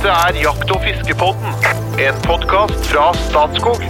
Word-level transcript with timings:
Dette 0.00 0.16
er 0.16 0.36
Jakt- 0.40 0.70
og 0.72 0.78
fiskepodden, 0.80 1.50
en 2.00 2.20
podkast 2.24 2.86
fra 2.88 3.10
Statskog. 3.26 3.82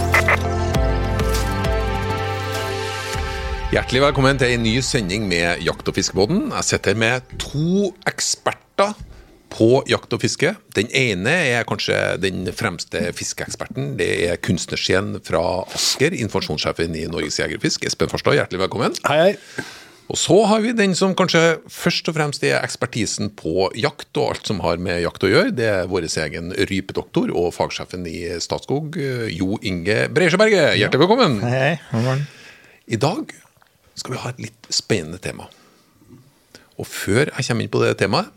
Hjertelig 3.71 4.01
velkommen 4.03 4.41
til 4.41 4.57
en 4.57 4.65
ny 4.65 4.73
sending 4.83 5.29
med 5.31 5.63
Jakt- 5.63 5.87
og 5.87 5.95
fiskepodden. 5.95 6.49
Jeg 6.51 6.67
sitter 6.67 6.99
med 6.99 7.31
to 7.39 7.93
eksperter 8.03 8.91
på 9.55 9.69
jakt 9.87 10.11
og 10.11 10.19
fiske. 10.19 10.51
Den 10.75 10.91
ene 10.91 11.37
er 11.53 11.63
kanskje 11.63 11.95
den 12.19 12.43
fremste 12.51 13.13
fiskeeksperten. 13.15 13.93
Det 13.95 14.11
er 14.27 14.43
kunstnerscenen 14.43 15.23
fra 15.23 15.63
Asker, 15.71 16.11
informasjonssjefen 16.11 16.91
i 16.91 17.07
Norges 17.07 17.39
Jeger 17.39 17.55
og 17.55 17.63
Fisk. 17.63 17.87
Espen 17.87 18.11
Farstad, 18.11 18.35
hjertelig 18.35 18.65
velkommen. 18.65 18.99
Hei, 19.07 19.29
hei. 19.29 19.63
Og 20.11 20.17
så 20.19 20.35
har 20.43 20.59
vi 20.59 20.73
den 20.75 20.91
som 20.97 21.13
kanskje 21.15 21.61
først 21.71 22.09
og 22.11 22.17
fremst 22.17 22.43
er 22.43 22.57
ekspertisen 22.57 23.29
på 23.39 23.69
jakt 23.79 24.17
og 24.19 24.33
alt 24.33 24.49
som 24.49 24.59
har 24.59 24.81
med 24.83 24.99
jakt 25.05 25.23
å 25.23 25.29
gjøre. 25.31 25.53
Det 25.55 25.69
er 25.69 25.87
vår 25.87 26.09
egen 26.25 26.51
rypedoktor 26.67 27.31
og 27.31 27.53
fagsjefen 27.55 28.03
i 28.11 28.25
Statskog, 28.43 28.97
Jo 29.31 29.55
Inge 29.63 30.09
Breisjøberge. 30.11 30.73
Hjertelig 30.81 31.05
velkommen. 31.05 31.39
Hei, 31.45 31.77
hei. 31.93 32.17
I 32.91 32.99
dag 32.99 33.31
skal 33.95 34.17
vi 34.17 34.21
ha 34.25 34.33
et 34.33 34.43
litt 34.49 34.71
spennende 34.73 35.21
tema. 35.23 35.47
Og 36.75 36.89
før 36.89 37.31
jeg 37.31 37.47
kommer 37.47 37.63
inn 37.63 37.71
på 37.71 37.85
det 37.85 37.95
temaet, 38.03 38.35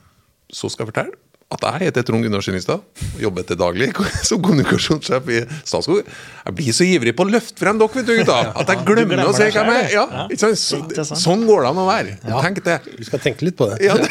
så 0.55 0.71
skal 0.71 0.87
jeg 0.87 0.95
fortelle 0.95 1.24
at 1.55 1.65
jeg 1.67 1.89
heter 1.89 2.05
Trond 2.07 2.27
Gunnar 2.27 2.43
Skinningstad 2.45 2.83
jobber 3.21 3.47
til 3.47 3.59
daglig 3.61 3.91
som 4.29 4.43
kommunikasjonssjef 4.45 5.31
i 5.31 5.43
Statskog. 5.63 6.09
Jeg 6.45 6.57
blir 6.59 6.77
så 6.77 6.87
ivrig 6.89 7.15
på 7.17 7.27
å 7.27 7.31
løfte 7.31 7.63
frem 7.63 7.81
dere, 7.81 7.93
vet 7.95 8.09
du, 8.09 8.15
gutta, 8.21 8.39
at 8.61 8.73
jeg 8.73 8.87
glemmer 8.89 9.25
å 9.29 9.35
si 9.37 9.49
hvem 9.49 9.71
jeg 9.73 9.85
er. 9.85 9.93
Ja, 9.95 10.27
ikke 10.29 10.43
sant? 10.43 10.97
Så, 10.99 11.21
sånn 11.21 11.47
går 11.49 11.65
det 11.65 11.73
an 11.73 11.83
å 11.83 11.87
være. 11.89 12.17
Tenk 12.45 12.63
det. 12.67 12.79
Du 12.99 13.05
skal 13.07 13.23
tenke 13.25 13.49
litt 13.49 13.59
på 13.59 13.69
det. 13.71 13.79
Ja, 13.85 13.95
det. 13.99 14.09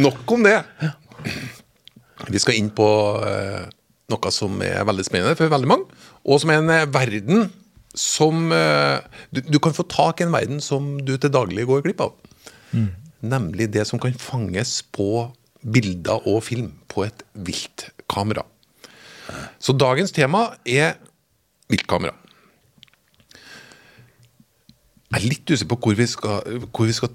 Nok 0.04 0.34
om 0.36 0.44
det. 0.46 0.58
Vi 2.30 2.42
skal 2.42 2.58
inn 2.58 2.70
på 2.74 2.88
eh, 3.26 3.64
noe 4.12 4.34
som 4.34 4.60
er 4.64 4.84
veldig 4.88 5.06
spennende 5.06 5.38
for 5.38 5.52
veldig 5.52 5.70
mange, 5.70 6.04
og 6.26 6.42
som 6.42 6.52
er 6.52 6.60
en 6.60 6.72
eh, 6.74 6.88
verden 6.90 7.48
som 7.96 8.52
eh, 8.54 8.98
du, 9.34 9.42
du 9.46 9.58
kan 9.62 9.74
få 9.74 9.86
tak 9.90 10.20
i 10.20 10.26
en 10.26 10.34
verden 10.34 10.60
som 10.62 10.96
du 11.02 11.16
til 11.16 11.32
daglig 11.34 11.66
går 11.70 11.86
glipp 11.86 12.04
av. 12.06 12.12
Nemlig 13.20 13.68
det 13.74 13.86
som 13.88 14.00
kan 14.00 14.16
fanges 14.16 14.80
på 14.96 15.28
bilder 15.60 16.24
og 16.28 16.42
film 16.46 16.72
på 16.88 17.04
et 17.04 17.24
viltkamera. 17.34 18.46
Så 19.60 19.76
dagens 19.76 20.12
tema 20.16 20.48
er 20.64 20.96
viltkamera. 21.70 22.16
Jeg 25.10 25.18
er 25.18 25.26
litt 25.26 25.50
usikker 25.50 25.74
på 25.74 25.90
hvor 25.90 25.98
vi 25.98 26.06
skal, 26.06 26.60
hvor 26.70 26.86
vi 26.86 26.94
skal 26.94 27.10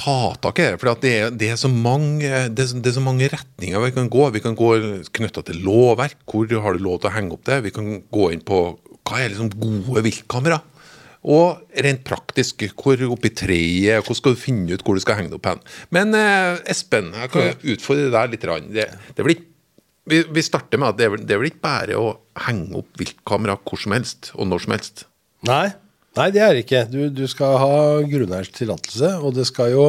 ta 0.00 0.32
tak 0.42 0.60
i 0.62 0.66
det. 0.68 0.78
For 0.80 1.02
det 1.02 1.14
det, 1.38 1.50
er 1.50 1.58
så 1.58 1.70
mange, 1.70 2.30
det 2.54 2.66
er 2.70 2.94
så 2.96 3.04
mange 3.04 3.28
retninger 3.30 3.84
vi 3.84 3.94
kan 3.96 4.10
gå. 4.10 4.28
Vi 4.30 4.42
kan 4.44 4.56
gå 4.58 4.70
knytta 5.18 5.42
til 5.46 5.62
lovverk. 5.66 6.22
Hvor 6.30 6.46
har 6.62 6.74
du 6.76 6.84
lov 6.84 7.00
til 7.00 7.10
å 7.10 7.14
henge 7.16 7.34
opp 7.36 7.44
det? 7.48 7.62
Vi 7.66 7.74
kan 7.74 7.98
gå 8.10 8.30
inn 8.34 8.44
på 8.46 8.62
hva 8.78 9.18
er 9.18 9.32
liksom 9.32 9.50
gode 9.58 10.04
viltkamera. 10.06 10.60
Og 11.20 11.60
rent 11.84 12.00
praktisk, 12.08 12.62
hvor 12.80 12.96
oppi 13.12 13.28
treet, 13.36 14.00
hvor 14.06 14.16
skal 14.16 14.32
du 14.32 14.40
finne 14.40 14.72
ut 14.72 14.80
hvor 14.86 14.96
du 14.96 15.02
skal 15.04 15.18
henge 15.18 15.28
det 15.28 15.36
opp 15.36 15.48
hen. 15.50 15.58
Men 15.92 16.14
eh, 16.16 16.62
Espen, 16.72 17.10
jeg 17.12 17.28
kan 17.34 17.50
utfordre 17.74 18.06
deg 18.14 18.32
litt. 18.32 18.46
grann. 18.46 18.70
Det, 18.72 18.86
det 19.18 19.26
blir, 19.26 19.42
vi, 20.08 20.22
vi 20.32 20.42
starter 20.46 20.80
med 20.80 20.94
at 20.94 20.96
det 21.02 21.10
det 21.28 21.36
vel 21.42 21.50
ikke 21.50 21.60
bare 21.66 21.98
å 22.00 22.14
henge 22.46 22.80
opp 22.80 22.96
viltkamera 23.02 23.58
hvor 23.60 23.82
som 23.82 23.92
helst 23.98 24.30
og 24.38 24.48
når 24.48 24.64
som 24.64 24.72
helst. 24.78 25.04
Nei, 25.44 25.66
nei, 26.16 26.30
det 26.32 26.40
er 26.46 26.56
det 26.56 26.64
ikke. 26.64 26.82
Du, 26.88 26.98
du 27.12 27.26
skal 27.28 27.58
ha 27.60 27.76
grunneierens 28.00 28.56
tillatelse, 28.56 29.12
og 29.20 29.36
det 29.36 29.44
skal 29.50 29.74
jo 29.76 29.84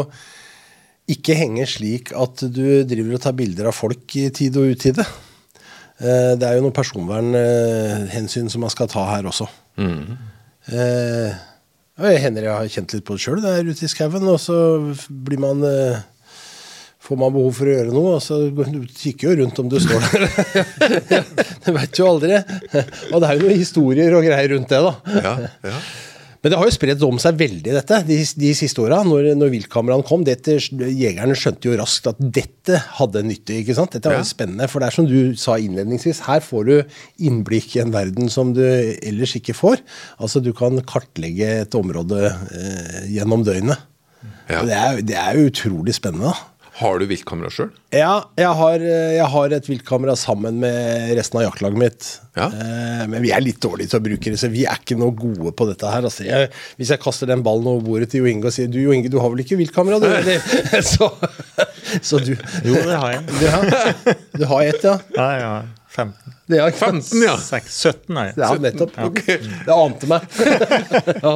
ikke 1.12 1.36
henge 1.40 1.64
slik 1.68 2.12
at 2.16 2.44
du 2.52 2.84
driver 2.88 3.16
og 3.18 3.24
tar 3.24 3.34
bilder 3.40 3.72
av 3.72 3.76
folk 3.76 4.14
i 4.20 4.28
tide 4.36 4.60
og 4.62 4.76
utide. 4.76 5.08
Eh, 6.04 6.36
Det 6.36 6.44
er 6.48 6.60
jo 6.60 6.68
noen 6.68 6.76
personvernhensyn 6.76 8.52
som 8.52 8.64
man 8.68 8.72
skal 8.74 8.92
ta 8.92 9.08
her 9.16 9.28
også. 9.32 9.48
Eh, 10.72 11.40
Det 12.02 12.14
hender 12.24 12.48
jeg 12.48 12.56
har 12.56 12.70
kjent 12.72 12.94
litt 12.96 13.06
på 13.06 13.18
det 13.18 13.22
sjøl, 13.26 13.42
det 13.44 13.52
er 13.60 13.68
ute 13.68 13.86
i 13.86 13.92
skauen, 13.92 14.24
og 14.32 14.40
så 14.42 14.56
blir 15.10 15.42
man 15.44 15.62
eh, 15.68 16.00
Får 17.02 17.18
man 17.18 17.34
behov 17.34 17.56
for 17.58 17.66
å 17.68 17.72
gjøre 17.74 17.92
noe, 17.96 18.12
og 18.16 18.22
så 18.22 18.38
du 18.54 18.84
kikker 18.86 19.32
jo 19.32 19.40
rundt 19.42 19.58
om 19.60 19.70
du 19.72 19.80
står 19.82 20.04
der. 20.06 21.24
du 21.66 21.72
veit 21.74 21.98
jo 21.98 22.06
aldri. 22.08 22.38
Og 23.10 23.18
det 23.24 23.26
er 23.26 23.40
jo 23.40 23.48
noen 23.48 23.58
historier 23.58 24.14
og 24.14 24.22
greier 24.28 24.52
rundt 24.54 24.70
det, 24.70 24.82
da. 24.86 25.18
Ja, 25.26 25.32
ja. 25.66 25.80
Men 26.42 26.50
det 26.54 26.58
har 26.58 26.66
jo 26.66 26.74
spredt 26.74 27.04
om 27.06 27.20
seg 27.22 27.36
veldig, 27.38 27.74
dette, 27.76 28.00
de, 28.08 28.16
de 28.42 28.52
siste 28.58 28.82
åra. 28.82 29.04
Når, 29.06 29.28
når 29.38 29.52
viltkameraene 29.54 30.06
kom. 30.08 30.24
Dette, 30.26 30.56
jegerne 30.58 31.36
skjønte 31.38 31.70
jo 31.70 31.76
raskt 31.78 32.10
at 32.10 32.18
dette 32.34 32.80
hadde 32.98 33.22
nytte. 33.28 33.60
ikke 33.62 33.76
sant? 33.78 33.94
Dette 33.94 34.10
Ja. 34.10 34.24
jo 34.24 34.26
spennende. 34.26 34.66
For 34.72 34.82
det 34.82 34.90
er 34.90 34.96
som 34.98 35.06
du 35.06 35.36
sa 35.38 35.60
innledningsvis, 35.62 36.24
her 36.26 36.42
får 36.42 36.66
du 36.66 36.74
innblikk 37.30 37.76
i 37.78 37.84
en 37.86 37.94
verden 37.94 38.32
som 38.34 38.56
du 38.58 38.64
ellers 38.66 39.36
ikke 39.38 39.54
får. 39.54 39.84
Altså 40.18 40.42
du 40.42 40.50
kan 40.58 40.82
kartlegge 40.82 41.62
et 41.62 41.78
område 41.78 42.24
eh, 42.34 43.04
gjennom 43.14 43.46
døgnet. 43.46 43.78
Ja. 44.50 44.64
Det, 44.66 44.74
er, 44.82 45.02
det 45.14 45.18
er 45.22 45.38
jo 45.38 45.46
utrolig 45.54 45.94
spennende. 45.98 46.34
da. 46.34 46.51
Har 46.82 46.98
du 47.00 47.06
viltkamera 47.10 47.52
sjøl? 47.54 47.70
Ja, 47.94 48.24
jeg 48.40 48.52
har, 48.58 48.82
eh, 48.82 49.12
jeg 49.20 49.28
har 49.34 49.54
et 49.54 49.68
viltkamera 49.70 50.16
sammen 50.18 50.58
med 50.64 51.12
resten 51.18 51.38
av 51.40 51.44
jaktlaget 51.46 51.78
mitt. 51.78 52.08
Ja. 52.38 52.48
Eh, 52.50 53.04
men 53.12 53.22
vi 53.22 53.32
er 53.36 53.44
litt 53.44 53.60
dårlige 53.62 53.92
til 53.92 54.00
å 54.02 54.06
bruke 54.08 54.34
det, 54.34 54.40
så 54.42 54.50
vi 54.52 54.64
er 54.66 54.80
ikke 54.82 54.98
noe 54.98 55.14
gode 55.18 55.54
på 55.58 55.68
dette 55.70 55.92
her. 55.94 56.08
Altså, 56.10 56.26
jeg, 56.26 56.50
hvis 56.80 56.94
jeg 56.96 57.04
kaster 57.04 57.30
den 57.30 57.44
ballen 57.46 57.70
over 57.70 57.86
bordet 57.86 58.10
til 58.14 58.24
Jo 58.24 58.32
Inge 58.32 58.50
og 58.50 58.56
sier 58.56 58.72
du 58.72 58.80
Jo 58.82 58.96
Inge, 58.96 59.12
du 59.14 59.20
har 59.22 59.30
vel 59.34 59.44
ikke 59.46 59.60
viltkamera, 59.62 60.00
du? 60.02 60.08
Eller? 60.22 60.42
så, 60.82 61.12
så 62.10 62.22
du 62.24 62.34
Jo, 62.34 62.74
det 62.80 62.98
har 62.98 63.14
jeg. 63.14 63.28
du 63.38 63.46
har, 63.54 64.18
du 64.42 64.46
har 64.56 64.66
ett, 64.72 64.84
ja? 64.90 64.98
Ja, 65.20 65.30
ja. 65.44 65.54
15. 65.92 66.36
Det 66.48 66.60
er 66.64 66.72
15, 66.72 67.24
ja. 67.26 67.34
17 67.36 68.14
nei. 68.16 68.26
Ja, 68.40 68.50
nettopp. 68.64 68.94
Okay. 69.10 69.42
Det 69.68 69.76
ante 69.76 70.08
meg. 70.08 70.24
ja. 71.26 71.34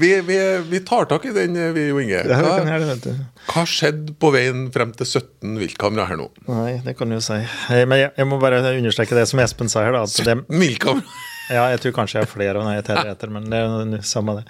Vi, 0.00 0.10
vi, 0.24 0.38
vi 0.70 0.80
tar 0.88 1.04
tak 1.10 1.26
i 1.28 1.34
den, 1.36 1.58
vi, 1.76 1.84
Jo 1.90 2.00
Inge. 2.00 2.22
Det 2.28 2.38
Hva, 2.40 3.16
hva 3.52 3.64
skjedde 3.68 4.14
på 4.20 4.30
veien 4.32 4.64
frem 4.72 4.94
til 4.96 5.08
17 5.08 5.58
viltkamera 5.60 6.06
her 6.08 6.20
nå? 6.22 6.30
Nei, 6.48 6.78
det 6.86 6.96
kan 6.96 7.12
du 7.12 7.18
jo 7.18 7.24
si. 7.24 7.42
Eh, 7.42 7.82
Men 7.88 8.00
jeg, 8.06 8.14
jeg 8.22 8.30
må 8.30 8.40
bare 8.40 8.62
understreke 8.72 9.18
det 9.18 9.26
som 9.28 9.42
Espen 9.44 9.68
sa 9.72 9.84
her. 9.84 9.98
da, 9.98 10.06
at 10.08 10.16
det, 10.30 10.38
Viltkamera? 10.48 11.20
ja, 11.52 11.66
Jeg 11.74 11.82
tror 11.84 11.96
kanskje 12.00 12.20
jeg 12.20 12.28
har 12.28 12.32
flere 12.32 12.62
av 12.62 12.72
jeg 12.78 12.86
teller 12.88 13.12
etter, 13.12 13.34
men 13.36 13.50
det 13.52 13.60
er 13.60 13.68
jo 13.68 13.84
det 13.92 14.02
samme 14.08 14.38
det. 14.40 14.46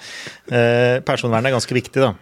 Eh, 0.55 1.01
personvern 1.11 1.51
er 1.51 1.57
ganske 1.57 1.75
viktig, 1.75 1.99
da. 2.07 2.15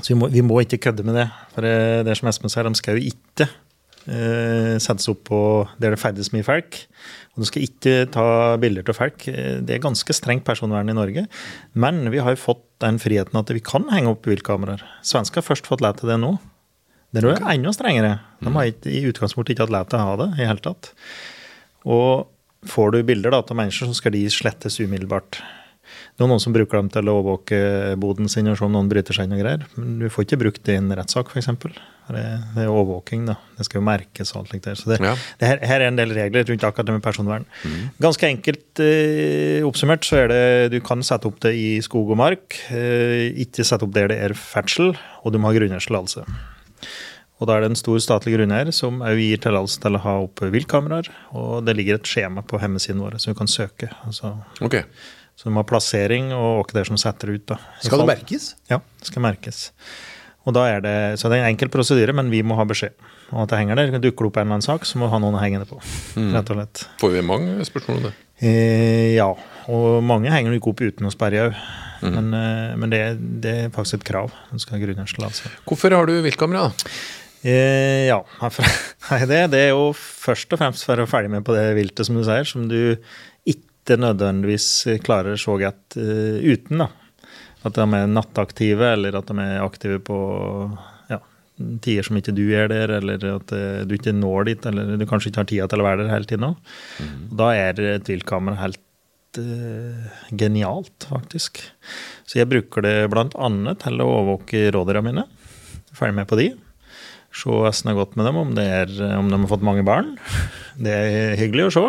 Så 0.00 0.12
vi 0.12 0.18
må, 0.20 0.28
vi 0.32 0.42
må 0.44 0.58
ikke 0.64 0.80
kødde 0.88 1.04
med 1.08 1.16
det. 1.20 1.28
For 1.54 1.64
det, 1.64 1.76
det 2.08 2.12
er 2.12 2.18
som 2.20 2.32
Espen 2.32 2.52
sier, 2.52 2.64
de 2.68 2.80
skal 2.80 2.96
jo 2.98 3.12
ikke 3.12 3.48
eh, 4.08 4.76
settes 4.82 5.08
opp 5.12 5.24
på 5.28 5.40
der 5.82 5.94
det 5.94 6.00
ferdes 6.02 6.32
mye 6.34 6.46
folk. 6.46 6.78
Og 7.36 7.42
du 7.44 7.48
skal 7.50 7.66
ikke 7.66 7.94
ta 8.14 8.26
bilder 8.60 8.86
av 8.88 8.96
folk. 8.98 9.26
Eh, 9.28 9.60
Det 9.60 9.76
er 9.76 9.82
ganske 9.84 10.16
strengt 10.16 10.44
personvern 10.44 10.88
i 10.88 10.96
Norge. 10.96 11.26
Men 11.74 12.10
vi 12.10 12.18
har 12.22 12.34
jo 12.36 12.42
fått 12.46 12.64
den 12.80 12.98
friheten 13.02 13.38
at 13.38 13.50
vi 13.52 13.60
kan 13.60 13.88
henge 13.92 14.12
opp 14.14 14.26
viltkameraer. 14.26 14.84
Svensker 15.02 15.42
har 15.42 15.48
først 15.50 15.66
fått 15.68 15.84
lov 15.84 15.98
til 16.00 16.08
det 16.12 16.20
nå. 16.22 16.36
Det 17.12 17.22
er 17.22 17.36
jo 17.38 17.48
enda 17.48 17.72
strengere. 17.72 18.16
De 18.42 18.52
har 18.52 18.66
ikke, 18.68 18.90
i 18.92 19.04
utgangspunktet 19.08 19.54
ikke 19.54 19.66
hatt 19.66 19.72
lov 19.76 19.86
til 19.88 19.98
å 19.98 20.06
ha 20.08 20.16
det 20.20 20.30
i 20.36 20.48
hele 20.48 20.60
tatt. 20.64 20.90
Og 21.86 22.26
får 22.66 22.92
du 22.92 22.98
bilder 23.06 23.32
da, 23.32 23.44
av 23.44 23.56
mennesker, 23.56 23.86
så 23.88 23.94
skal 23.94 24.12
de 24.16 24.24
slettes 24.32 24.80
umiddelbart. 24.82 25.38
Det 26.16 26.24
er 26.24 26.30
noen 26.30 26.40
som 26.42 26.54
bruker 26.54 26.78
dem 26.80 26.88
til 26.92 27.08
å 27.10 27.16
overvåke 27.20 27.58
boden 28.00 28.28
sin 28.32 28.48
og 28.48 28.56
se 28.58 28.64
om 28.66 28.72
noen 28.72 28.88
bryter 28.90 29.14
seg 29.16 29.28
inn 29.28 29.36
og 29.36 29.42
greier. 29.44 29.66
Men 29.76 29.98
du 30.00 30.08
får 30.12 30.26
ikke 30.26 30.38
brukt 30.44 30.62
det 30.64 30.74
i 30.76 30.80
en 30.80 30.90
rettssak, 30.96 31.30
f.eks. 31.32 31.50
Det, 32.06 32.22
det 32.54 32.62
er 32.62 32.70
overvåking, 32.70 33.24
da. 33.26 33.34
Det 33.58 33.64
skal 33.66 33.80
jo 33.80 33.84
merkes 33.88 34.30
og 34.32 34.42
alt 34.44 34.52
slikt 34.52 34.68
der. 34.68 34.76
Så 34.78 34.90
det, 34.92 35.00
Ja. 35.02 35.14
det 35.40 35.48
her, 35.50 35.58
her 35.66 35.80
er 35.80 35.88
en 35.90 35.96
del 35.98 36.12
regler 36.14 36.44
rundt 36.46 36.62
akkurat 36.68 36.86
det 36.86 36.94
med 36.94 37.02
personvern. 37.02 37.46
Ganske 38.00 38.28
enkelt 38.30 38.82
eh, 38.84 39.64
oppsummert 39.66 40.06
så 40.06 40.20
er 40.22 40.28
det 40.30 40.44
du 40.76 40.78
kan 40.86 41.02
sette 41.02 41.26
opp 41.26 41.40
det 41.42 41.54
i 41.58 41.80
skog 41.82 42.12
og 42.14 42.20
mark. 42.20 42.60
Eh, 42.70 43.32
ikke 43.46 43.66
sette 43.66 43.82
opp 43.88 43.96
der 43.96 44.12
det 44.12 44.20
er 44.28 44.36
ferdsel, 44.38 44.94
og 45.24 45.34
du 45.34 45.40
må 45.42 45.50
ha 45.50 45.58
grunnerstillatelse. 45.58 46.22
Og 47.36 47.50
da 47.50 47.58
er 47.58 47.66
det 47.66 47.72
en 47.74 47.76
stor 47.82 47.98
statlig 48.00 48.32
grunneier 48.38 48.70
som 48.72 49.02
òg 49.04 49.18
gir 49.20 49.42
tillatelse 49.44 49.82
til 49.82 49.98
å 49.98 50.00
ha 50.06 50.14
opp 50.24 50.40
viltkameraer. 50.54 51.10
Og 51.36 51.66
det 51.66 51.74
ligger 51.76 51.98
et 51.98 52.08
skjema 52.08 52.40
på 52.48 52.56
hjemmesiden 52.62 53.02
vår 53.02 53.18
som 53.20 53.34
du 53.34 53.40
kan 53.42 53.50
søke. 53.50 53.90
Altså, 54.08 54.30
Ok. 54.64 54.78
Så 55.36 55.48
du 55.48 55.52
må 55.54 55.60
ha 55.62 55.68
plassering 55.68 56.30
og 56.34 56.62
åke 56.64 56.76
der 56.78 56.88
som 56.88 56.98
setter 57.00 57.34
ut. 57.34 57.44
da. 57.48 57.58
Skal 57.84 58.00
det 58.00 58.08
merkes? 58.08 58.50
Ja, 58.72 58.80
det 59.00 59.10
skal 59.10 59.24
merkes. 59.24 59.66
Og 60.46 60.54
da 60.54 60.62
er 60.70 60.82
det, 60.82 60.94
så 61.18 61.28
det 61.28 61.40
er 61.40 61.44
en 61.44 61.52
enkel 61.52 61.70
prosedyre, 61.74 62.14
men 62.14 62.30
vi 62.30 62.38
må 62.46 62.54
ha 62.54 62.62
beskjed 62.68 62.94
Og 63.32 63.40
at 63.42 63.50
det 63.50 63.58
henger 63.58 63.80
der. 63.80 63.96
Dukker 63.98 64.28
det 64.28 64.30
opp 64.30 64.36
en 64.38 64.46
eller 64.46 64.58
annen 64.60 64.64
sak, 64.66 64.86
så 64.86 65.00
må 65.00 65.08
du 65.08 65.12
ha 65.12 65.18
noen 65.22 65.34
å 65.34 65.42
henge 65.42 65.58
det 65.58 65.66
på. 65.66 65.80
rett 66.14 66.52
og 66.54 66.60
slett. 66.60 66.84
Får 67.02 67.16
vi 67.16 67.24
mange 67.26 67.66
spørsmål 67.66 67.98
om 67.98 68.06
det? 68.06 68.12
Eh, 68.46 69.16
ja, 69.16 69.26
og 69.72 70.04
mange 70.06 70.30
henger 70.30 70.54
jo 70.54 70.60
ikke 70.60 70.72
opp 70.72 70.84
uten 70.86 71.08
å 71.08 71.12
sperre 71.12 71.48
òg. 71.48 71.60
Men, 72.06 72.30
eh, 72.36 72.76
men 72.78 72.92
det, 72.92 73.02
det 73.42 73.54
er 73.64 73.74
faktisk 73.74 74.00
et 74.00 74.08
krav. 74.12 74.34
Du 74.52 74.62
skal 74.62 74.78
ha 74.78 74.84
grunneiers. 74.84 75.42
Hvorfor 75.66 75.96
har 75.96 76.06
du 76.06 76.14
viltkamera? 76.22 76.70
Eh, 77.46 78.06
ja, 78.06 78.20
det, 79.30 79.40
det 79.52 79.60
er 79.66 79.72
jo 79.74 79.90
først 79.96 80.54
og 80.54 80.62
fremst 80.62 80.86
for 80.86 80.94
å 80.94 81.04
være 81.04 81.10
ferdig 81.10 81.34
med 81.34 81.46
på 81.46 81.56
det 81.56 81.66
viltet, 81.78 82.06
som 82.06 82.18
du 82.18 82.24
sier, 82.26 82.46
som 82.46 82.70
du 82.70 82.96
ikke 83.86 84.00
nødvendigvis 84.02 84.68
klarer 85.06 85.38
så 85.38 85.54
godt 85.60 85.96
uh, 86.00 86.42
uten. 86.42 86.82
da. 86.82 86.88
At 87.66 87.78
de 87.78 87.86
er 87.86 88.10
nattaktive, 88.10 88.92
eller 88.96 89.16
at 89.18 89.30
de 89.30 89.42
er 89.42 89.62
aktive 89.64 90.00
på 90.04 90.18
ja, 91.10 91.20
tider 91.82 92.06
som 92.06 92.18
ikke 92.18 92.34
du 92.36 92.44
er 92.54 92.68
der, 92.70 92.92
eller 92.98 93.22
at 93.32 93.54
eh, 93.56 93.84
du 93.88 93.96
ikke 93.96 94.14
når 94.14 94.50
dit, 94.50 94.68
eller 94.68 94.94
du 95.00 95.06
kanskje 95.08 95.32
ikke 95.32 95.42
har 95.42 95.48
tida 95.50 95.66
til 95.72 95.82
å 95.82 95.86
være 95.88 96.04
der 96.04 96.12
hele 96.14 96.30
tiden. 96.30 96.54
Mm. 97.00 97.16
Da 97.40 97.48
er 97.56 97.80
et 97.96 98.10
viltkamera 98.12 98.60
helt 98.60 99.40
eh, 99.42 100.20
genialt, 100.30 101.08
faktisk. 101.10 101.64
Så 102.28 102.38
jeg 102.38 102.50
bruker 102.52 102.86
det 102.86 102.94
bl.a. 103.10 103.26
til 103.82 104.04
å 104.04 104.12
overvåke 104.12 104.68
rådyra 104.76 105.02
mine. 105.02 105.26
Følge 105.96 106.20
med 106.20 106.30
på 106.30 106.38
de. 106.38 106.52
Se 107.36 107.50
hvordan 107.50 107.82
det 107.82 107.92
har 107.92 107.98
gått 107.98 108.14
med 108.16 108.30
dem, 108.30 108.38
om, 108.40 108.54
det 108.56 108.64
er, 108.64 108.92
om 109.18 109.26
de 109.32 109.42
har 109.42 109.50
fått 109.50 109.66
mange 109.66 109.84
barn. 109.86 110.14
Det 110.76 110.92
er 110.92 111.38
hyggelig 111.40 111.70
å 111.70 111.72
se. 111.72 111.82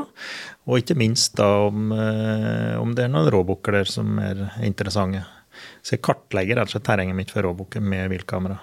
Og 0.67 0.81
ikke 0.81 0.97
minst 0.99 1.37
da 1.39 1.47
om, 1.69 1.91
eh, 1.95 2.75
om 2.79 2.93
det 2.95 3.05
er 3.05 3.13
noen 3.13 3.31
råbukker 3.31 3.79
der 3.79 3.89
som 3.89 4.19
er 4.19 4.49
interessante. 4.67 5.23
Så 5.81 5.95
jeg 5.95 6.03
kartlegger 6.05 6.59
rett 6.59 6.69
og 6.69 6.75
slett 6.75 6.87
terrenget 6.89 7.17
mitt 7.17 7.31
for 7.33 7.47
råbukker 7.47 7.81
med 7.81 8.11
viltkamera. 8.11 8.59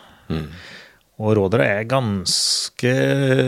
Og 1.22 1.36
rådyra 1.38 1.66
er 1.78 1.90
ganske 1.90 2.94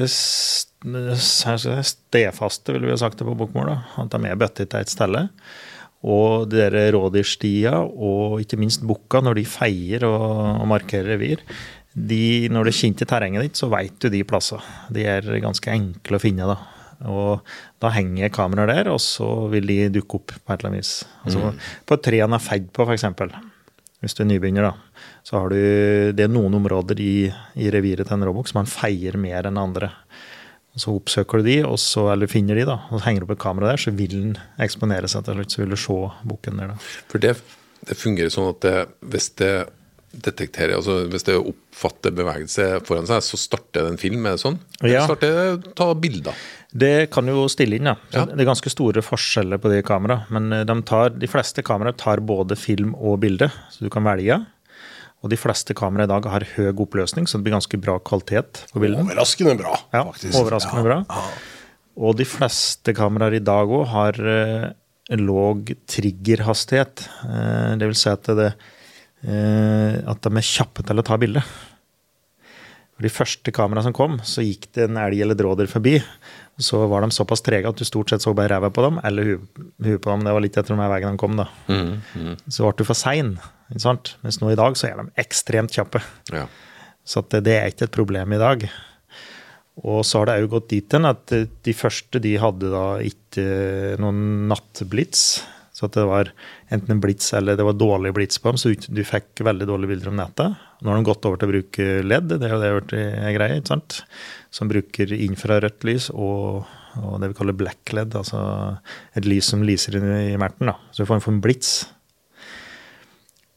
stefaste, 0.06 2.73
ville 2.73 2.87
vi 2.87 2.94
ha 2.94 3.00
sagt 3.00 3.19
det 3.19 3.26
på 3.26 3.38
bokmål. 3.38 3.73
da, 3.73 3.79
At 4.03 4.14
de 4.14 4.31
er 4.31 4.38
bøttet 4.38 4.70
til 4.70 4.81
et 4.81 4.93
sted. 4.93 5.17
Og 6.06 6.47
dere 6.49 6.93
rådyrstia, 6.94 7.75
og 7.82 8.41
ikke 8.41 8.61
minst 8.61 8.87
bukka, 8.87 9.20
når 9.20 9.41
de 9.41 9.50
feier 9.50 10.06
og, 10.06 10.62
og 10.62 10.69
markerer 10.70 11.17
revir, 11.17 11.43
de, 11.97 12.47
når 12.53 12.69
det 12.69 12.75
er 12.75 12.79
kjent 12.79 13.03
i 13.03 13.08
terrenget 13.08 13.43
ditt, 13.43 13.58
så 13.58 13.70
veit 13.73 13.97
du 13.99 14.11
de 14.12 14.23
plassene. 14.29 14.62
De 14.93 15.06
er 15.08 15.26
ganske 15.43 15.73
enkle 15.73 16.20
å 16.20 16.23
finne. 16.23 16.47
da. 16.47 16.75
Og 17.04 17.44
da 17.82 17.90
henger 17.93 18.32
kameraer 18.32 18.72
der, 18.72 18.90
og 18.94 19.00
så 19.04 19.26
vil 19.52 19.69
de 19.69 19.90
dukke 19.98 20.20
opp 20.20 20.32
på 20.32 20.52
et 20.54 20.58
eller 20.58 20.72
annet 20.72 20.84
vis. 20.84 20.94
Altså, 21.25 21.52
På 21.87 21.98
et 21.98 22.06
tre 22.06 22.22
han 22.22 22.37
er 22.37 22.43
feid 22.43 22.70
på, 22.72 22.87
f.eks. 22.87 23.04
Hvis 24.04 24.16
du 24.16 24.22
er 24.25 24.31
nybegynner, 24.31 24.70
da. 24.70 25.02
Så 25.26 25.40
har 25.40 25.50
du 25.50 25.56
Det 26.16 26.25
er 26.25 26.32
noen 26.32 26.54
områder 26.54 27.00
i, 27.02 27.28
i 27.56 27.70
reviret 27.72 28.06
til 28.06 28.16
en 28.16 28.26
råbukk 28.28 28.48
som 28.48 28.62
han 28.62 28.70
feier 28.70 29.16
mer 29.20 29.48
enn 29.48 29.60
andre. 29.60 29.90
Og 30.76 30.82
Så 30.82 30.93
oppsøker 30.94 31.40
du 31.40 31.48
de, 31.48 31.58
og 31.64 31.78
så, 31.81 32.10
eller 32.12 32.31
finner 32.31 32.58
de, 32.58 32.66
da, 32.69 32.81
og 32.90 33.00
så 33.00 33.06
henger 33.08 33.25
du 33.25 33.28
opp 33.28 33.37
et 33.38 33.44
kamera 33.44 33.72
der, 33.72 33.81
så 33.81 33.94
vil 33.96 34.12
den 34.12 34.34
eksponere 34.60 35.08
seg 35.08 35.25
til 35.25 35.38
slutt. 35.38 35.54
Så 35.54 35.62
vil 35.62 35.72
du 35.72 35.81
se 35.81 35.98
bukken 36.28 36.60
der, 36.60 36.75
da. 36.75 36.90
For 37.08 37.22
det, 37.22 37.37
det 37.88 37.96
fungerer 37.96 38.32
sånn 38.32 38.52
at 38.52 38.60
det, 38.64 38.76
hvis 39.12 39.31
det 39.40 39.52
detekterer, 40.22 40.76
altså 40.78 41.08
hvis 41.10 41.24
det 41.26 41.34
oppfatter 41.38 42.14
bevegelse 42.16 42.66
foran 42.86 43.06
seg, 43.08 43.22
så 43.26 43.38
starter 43.40 43.84
det 43.86 43.92
en 43.94 44.00
film, 44.00 44.24
er 44.26 44.36
det 44.36 44.42
sånn? 44.44 44.58
Eller 44.80 44.94
Ja. 44.94 45.04
starter 45.06 45.36
det 45.62 45.74
ta 45.76 45.92
bilder? 45.94 46.34
Det 46.76 47.10
kan 47.10 47.26
jo 47.26 47.46
stille 47.48 47.76
inn, 47.78 47.86
ja. 47.88 47.94
Ja. 48.12 48.24
Det 48.26 48.40
er 48.40 48.48
ganske 48.50 48.70
store 48.72 49.00
forskjeller 49.02 49.58
på 49.62 49.70
de 49.72 49.82
kameraene. 49.86 50.26
Men 50.30 50.52
eh, 50.52 50.64
de, 50.64 50.76
tar, 50.82 51.10
de 51.10 51.26
fleste 51.30 51.62
kameraer 51.64 51.96
tar 51.96 52.20
både 52.20 52.56
film 52.58 52.94
og 52.98 53.20
bilde, 53.20 53.48
så 53.72 53.84
du 53.86 53.90
kan 53.90 54.04
velge. 54.04 54.44
Og 55.24 55.30
de 55.32 55.36
fleste 55.40 55.72
kameraer 55.74 56.04
i 56.04 56.12
dag 56.12 56.26
har 56.30 56.44
høy 56.56 56.72
oppløsning, 56.84 57.26
så 57.26 57.38
det 57.38 57.46
blir 57.46 57.56
ganske 57.56 57.80
bra 57.80 57.98
kvalitet 57.98 58.64
på 58.72 58.82
bildene. 58.82 59.06
Overraskende 59.08 59.56
bra, 59.58 59.78
Ja, 59.94 60.04
faktisk. 60.04 60.34
overraskende 60.38 60.84
bra. 60.84 60.98
Og 61.96 62.16
de 62.19 62.24
fleste 62.28 62.92
kameraer 62.94 63.38
i 63.38 63.44
dag 63.44 63.66
òg 63.72 63.86
har 63.88 64.12
eh, 64.20 64.66
låg 65.16 65.72
triggerhastighet. 65.88 67.08
Eh, 67.24 67.76
det 67.80 67.88
vil 67.88 67.96
si 67.98 68.10
at, 68.10 68.22
det, 68.36 68.46
eh, 68.52 68.52
at 69.26 70.20
de 70.23 70.31
er 70.38 70.46
kjappe 70.46 70.84
til 70.87 71.00
å 71.02 71.05
ta 71.06 71.17
bilde. 71.19 71.43
For 72.96 73.05
De 73.05 73.11
første 73.12 73.52
kameraene 73.52 73.84
som 73.84 73.93
kom, 73.96 74.14
så 74.25 74.40
gikk 74.44 74.70
det 74.76 74.87
en 74.87 74.96
elg 75.02 75.20
eller 75.20 75.37
dråder 75.37 75.69
forbi. 75.69 75.99
Så 76.62 76.78
var 76.88 77.02
de 77.05 77.11
såpass 77.12 77.43
trege 77.44 77.69
at 77.69 77.76
du 77.76 77.84
stort 77.84 78.08
sett 78.08 78.23
så 78.25 78.32
bare 78.32 78.55
ræva 78.55 78.70
på 78.73 78.84
dem, 78.87 79.00
eller 79.05 79.28
hu- 79.34 79.64
huet 79.84 80.00
på 80.00 80.08
dem. 80.14 80.23
Det 80.25 80.32
var 80.32 80.40
litt 80.40 80.56
etter 80.56 80.73
den 80.73 80.81
veien 80.81 81.12
de 81.12 81.20
kom, 81.20 81.34
da. 81.37 81.49
Så 82.49 82.64
ble 82.64 82.73
du 82.78 82.84
for 82.88 82.96
sein. 82.96 83.34
ikke 83.69 83.82
sant? 83.84 84.14
Mens 84.25 84.38
nå 84.40 84.49
i 84.55 84.56
dag 84.56 84.78
så 84.81 84.88
er 84.88 85.02
de 85.02 85.11
ekstremt 85.20 85.75
kjappe. 85.76 86.00
Ja. 86.32 86.46
Så 87.05 87.20
det 87.29 87.44
er 87.52 87.69
ikke 87.69 87.84
et 87.90 87.93
problem 87.99 88.32
i 88.32 88.40
dag. 88.40 88.64
Og 89.84 90.00
så 90.08 90.22
har 90.22 90.31
det 90.31 90.38
òg 90.46 90.49
gått 90.55 90.70
dit 90.72 90.96
hen 90.96 91.05
at 91.05 91.31
eh, 91.37 91.44
de 91.67 91.72
første 91.76 92.17
de 92.25 92.32
hadde 92.40 92.70
da 92.72 92.87
ikke 93.05 93.44
noen 94.00 94.46
nattblits. 94.49 95.43
Så 95.76 95.90
at 95.90 95.96
det 95.99 96.06
var 96.08 96.31
enten 96.73 96.94
en 96.94 97.00
blits 97.02 97.34
eller 97.37 97.58
det 97.58 97.64
var 97.67 97.76
dårlig 97.76 98.14
blits 98.17 98.40
på 98.40 98.49
dem, 98.49 98.61
så 98.61 98.70
du 98.73 99.02
fikk 99.05 99.43
veldig 99.44 99.67
dårlige 99.69 99.93
bilder 99.93 100.08
om 100.08 100.17
nettet. 100.17 100.62
Nå 100.81 100.88
har 100.88 100.96
de 100.96 101.08
gått 101.08 101.28
over 101.28 101.40
til 101.40 101.50
å 101.50 101.52
bruke 101.52 101.88
LED, 102.06 102.31
det 102.32 102.49
er 102.49 102.55
jo 102.55 102.61
det 102.62 102.70
blitt 102.78 102.94
en 102.96 103.34
greie, 103.37 103.58
ikke 103.61 103.73
sant? 103.75 103.99
Som 104.56 104.73
bruker 104.73 105.12
infrarødt 105.12 105.84
lys 105.84 106.08
og, 106.14 106.64
og 107.02 107.19
det 107.20 107.28
vi 107.32 107.37
kaller 107.43 107.58
black 107.61 107.93
LED, 107.93 108.17
altså 108.17 108.40
et 109.20 109.28
lys 109.28 109.52
som 109.52 109.67
lyser 109.69 110.00
inn 110.00 110.08
i 110.08 110.40
merten. 110.40 110.73
da. 110.73 110.78
Så 110.96 111.05
du 111.05 111.11
får 111.11 111.20
en 111.20 111.26
form 111.28 111.44
blits. 111.44 111.75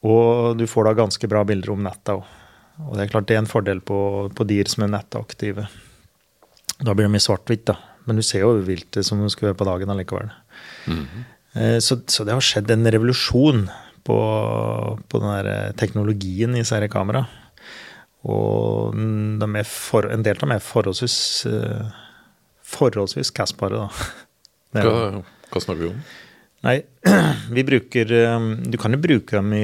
Og 0.03 0.59
du 0.59 0.67
får 0.67 0.89
da 0.89 0.97
ganske 0.99 1.31
bra 1.31 1.47
bilder 1.47 1.71
om 1.71 1.87
nettet 1.87 2.17
òg. 2.17 2.35
Og 2.83 2.95
det 2.95 3.05
er 3.05 3.11
klart 3.11 3.31
det 3.31 3.35
er 3.35 3.43
en 3.43 3.51
fordel 3.51 3.79
på, 3.83 3.97
på 4.35 4.47
dyr 4.47 4.67
som 4.71 4.85
er 4.85 4.93
nettaktive. 4.93 5.67
Da 6.79 6.93
blir 6.95 7.07
de 7.07 7.19
i 7.19 7.23
svart-hvitt, 7.23 7.65
da. 7.67 7.75
Men 8.07 8.19
du 8.19 8.23
ser 8.23 8.45
jo 8.45 8.53
viltet 8.63 9.07
som 9.07 9.19
du 9.19 9.27
skulle 9.31 9.51
være 9.51 9.59
på 9.59 9.67
dagen 9.67 9.91
allikevel. 9.91 10.31
Eh, 10.87 11.38
Så, 11.55 11.95
så 12.05 12.23
det 12.27 12.35
har 12.35 12.43
skjedd 12.45 12.69
en 12.71 12.85
revolusjon 12.93 13.63
på, 14.09 14.19
på 15.07 15.21
den 15.21 15.29
der 15.29 15.49
eh, 15.51 15.75
teknologien 15.79 16.55
i 16.55 16.63
disse 16.63 16.79
kamera. 16.91 17.25
Og 18.29 18.95
de 18.95 19.49
er 19.61 19.67
for, 19.67 20.09
en 20.11 20.25
del 20.25 20.39
av 20.39 20.45
dem 20.45 20.55
er 20.55 20.63
forholdsvis 20.63 21.19
eh, 21.49 21.99
forholdsvis 22.69 23.31
kastbare, 23.35 23.85
da. 23.85 24.09
Hva, 24.85 25.21
hva 25.49 25.59
snakker 25.63 25.81
vi 25.81 25.87
om? 25.89 26.01
Nei, 26.61 26.75
vi 27.55 27.63
bruker 27.65 28.11
Du 28.69 28.75
kan 28.77 28.93
jo 28.93 28.99
bruke 29.01 29.39
dem 29.39 29.55
i, 29.57 29.63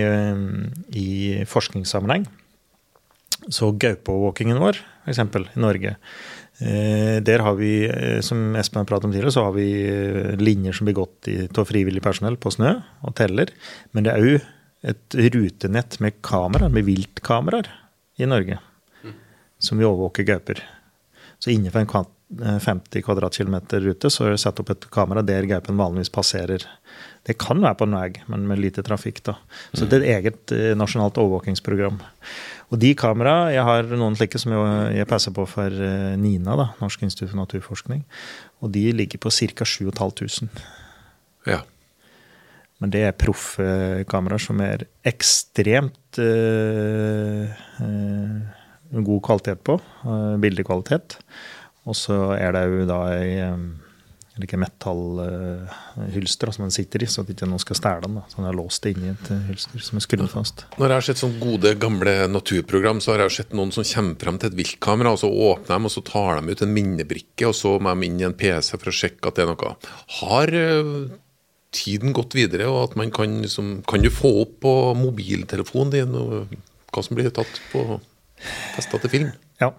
i 0.98 1.10
forskningssammenheng. 1.46 2.26
Så 3.54 3.70
gaupeovervåkingen 3.78 4.58
vår, 4.64 4.80
f.eks. 5.06 5.22
i 5.22 5.62
Norge. 5.62 5.94
Eh, 6.60 7.20
der 7.26 7.40
har 7.44 7.56
vi, 7.60 7.84
eh, 7.90 8.22
som 8.24 8.56
Espen 8.56 8.80
har 8.80 8.86
pratet 8.88 9.06
om 9.10 9.12
tidligere, 9.12 9.32
så 9.36 9.44
har 9.44 9.52
vi 9.58 9.66
eh, 9.90 10.36
linjer 10.40 10.72
som 10.74 10.86
blir 10.88 10.96
gått 10.96 11.28
i- 11.28 11.50
av 11.58 11.66
frivillig 11.68 12.02
personell 12.04 12.38
på 12.38 12.52
snø 12.52 12.82
og 13.04 13.16
teller. 13.16 13.52
Men 13.92 14.04
det 14.06 14.14
er 14.14 14.22
òg 14.24 14.42
et 14.86 15.18
rutenett 15.34 16.00
med 16.00 16.22
kameraer, 16.22 16.72
med 16.72 16.86
viltkameraer, 16.86 17.68
i 18.20 18.26
Norge. 18.26 18.60
Som 19.60 19.80
vi 19.80 19.84
overvåker 19.86 20.24
gauper. 20.24 20.62
Så 21.40 21.52
innenfor 21.52 21.82
en 21.84 22.06
eh, 22.42 22.60
50 22.60 23.02
kvadratkilometer 23.04 23.82
rute 23.84 24.08
så 24.10 24.26
er 24.28 24.32
det 24.32 24.40
satt 24.40 24.60
opp 24.60 24.70
et 24.72 24.88
kamera 24.90 25.22
der 25.26 25.44
gaupen 25.50 25.76
vanligvis 25.78 26.10
passerer. 26.14 26.64
Det 27.26 27.38
kan 27.38 27.60
være 27.60 27.76
på 27.76 27.84
en 27.90 27.98
vei, 28.00 28.14
men 28.28 28.48
med 28.48 28.60
lite 28.60 28.84
trafikk. 28.84 29.24
da. 29.24 29.36
Så 29.74 29.90
det 29.90 30.04
er 30.04 30.20
et 30.20 30.26
eget 30.52 30.78
nasjonalt 30.78 31.18
overvåkingsprogram. 31.18 32.00
Og 32.74 32.80
de 32.82 32.96
kamera, 32.98 33.52
Jeg 33.54 33.64
har 33.64 33.84
noen 33.94 34.16
slike 34.18 34.40
som 34.42 34.52
jeg, 34.52 34.96
jeg 34.98 35.08
passer 35.08 35.32
på 35.36 35.46
for 35.46 35.70
eh, 35.70 36.16
NINA, 36.18 36.56
da, 36.58 36.68
Norsk 36.82 37.04
institutt 37.06 37.32
for 37.32 37.38
naturforskning. 37.38 38.04
Og 38.62 38.72
de 38.74 38.92
ligger 38.92 39.22
på 39.22 39.30
ca. 39.30 39.66
7500. 39.66 40.50
Ja. 41.46 41.62
Men 42.82 42.92
det 42.92 43.06
er 43.06 43.16
proffe 43.16 44.04
kameraer 44.10 44.42
som 44.42 44.60
er 44.62 44.84
ekstremt 45.06 46.20
øh, 46.20 47.46
øh, 47.86 49.04
god 49.06 49.22
kvalitet 49.22 49.62
på. 49.64 49.80
Øh, 50.04 50.36
bildekvalitet. 50.42 51.20
Og 51.86 51.96
så 51.96 52.34
er 52.34 52.52
det 52.52 52.66
jo 52.66 52.88
da 52.90 53.00
ei 53.14 53.38
eh, 54.36 54.46
ikke 54.46 54.60
metallhylster 54.60 56.52
som 56.52 56.66
den 56.66 56.74
sitter 56.76 57.04
i, 57.06 57.08
så 57.10 57.24
at 57.24 57.32
ikke 57.32 57.48
noen 57.48 57.62
skal 57.64 57.80
stjele 57.80 58.06
den. 58.06 58.20
da. 58.20 58.26
Så 58.30 58.40
den 58.40 58.50
er 58.50 58.58
låst 58.58 58.88
inni 58.90 59.12
et 59.14 59.32
eh, 59.32 59.44
hylster 59.50 59.86
som 59.88 60.00
er 60.00 60.06
skrudd 60.06 60.32
fast. 60.32 60.66
Når 60.76 60.92
jeg 60.92 61.00
har 61.00 61.08
sett 61.10 61.22
sånne 61.22 61.42
gode, 61.42 61.74
gamle 61.82 62.16
naturprogram, 62.32 63.02
så 63.04 63.14
har 63.14 63.26
jeg 63.26 63.38
sett 63.40 63.56
noen 63.58 63.74
som 63.76 63.88
kommer 63.88 64.20
frem 64.22 64.40
til 64.42 64.52
et 64.52 64.58
viltkamera, 64.60 65.16
og 65.16 65.22
så 65.24 65.32
åpner 65.32 65.76
de, 65.76 65.90
og 65.90 65.96
så 65.96 66.06
tar 66.12 66.42
de 66.42 66.56
ut 66.56 66.66
en 66.66 66.76
minnebrikke, 66.76 67.50
og 67.50 67.56
så 67.58 67.78
må 67.80 67.96
de 67.96 68.10
inn 68.10 68.20
i 68.20 68.28
en 68.28 68.38
PC 68.38 68.76
for 68.76 68.92
å 68.92 68.98
sjekke 69.02 69.32
at 69.32 69.40
det 69.40 69.46
er 69.46 69.54
noe. 69.54 69.76
Har 70.20 70.56
eh, 70.60 70.92
tiden 71.76 72.16
gått 72.16 72.36
videre, 72.38 72.68
og 72.72 72.82
at 72.90 73.00
man 73.00 73.12
kan 73.16 73.42
liksom 73.44 73.82
Kan 73.88 74.04
du 74.04 74.12
få 74.14 74.32
opp 74.46 74.60
på 74.64 74.76
mobiltelefonen 75.00 75.92
din 75.94 76.16
og 76.16 76.56
hva 76.96 77.04
som 77.04 77.18
blir 77.18 77.32
tatt 77.36 77.60
på 77.74 78.00
festa 78.76 79.00
til 79.04 79.12
film? 79.12 79.34
Ja. 79.62 79.70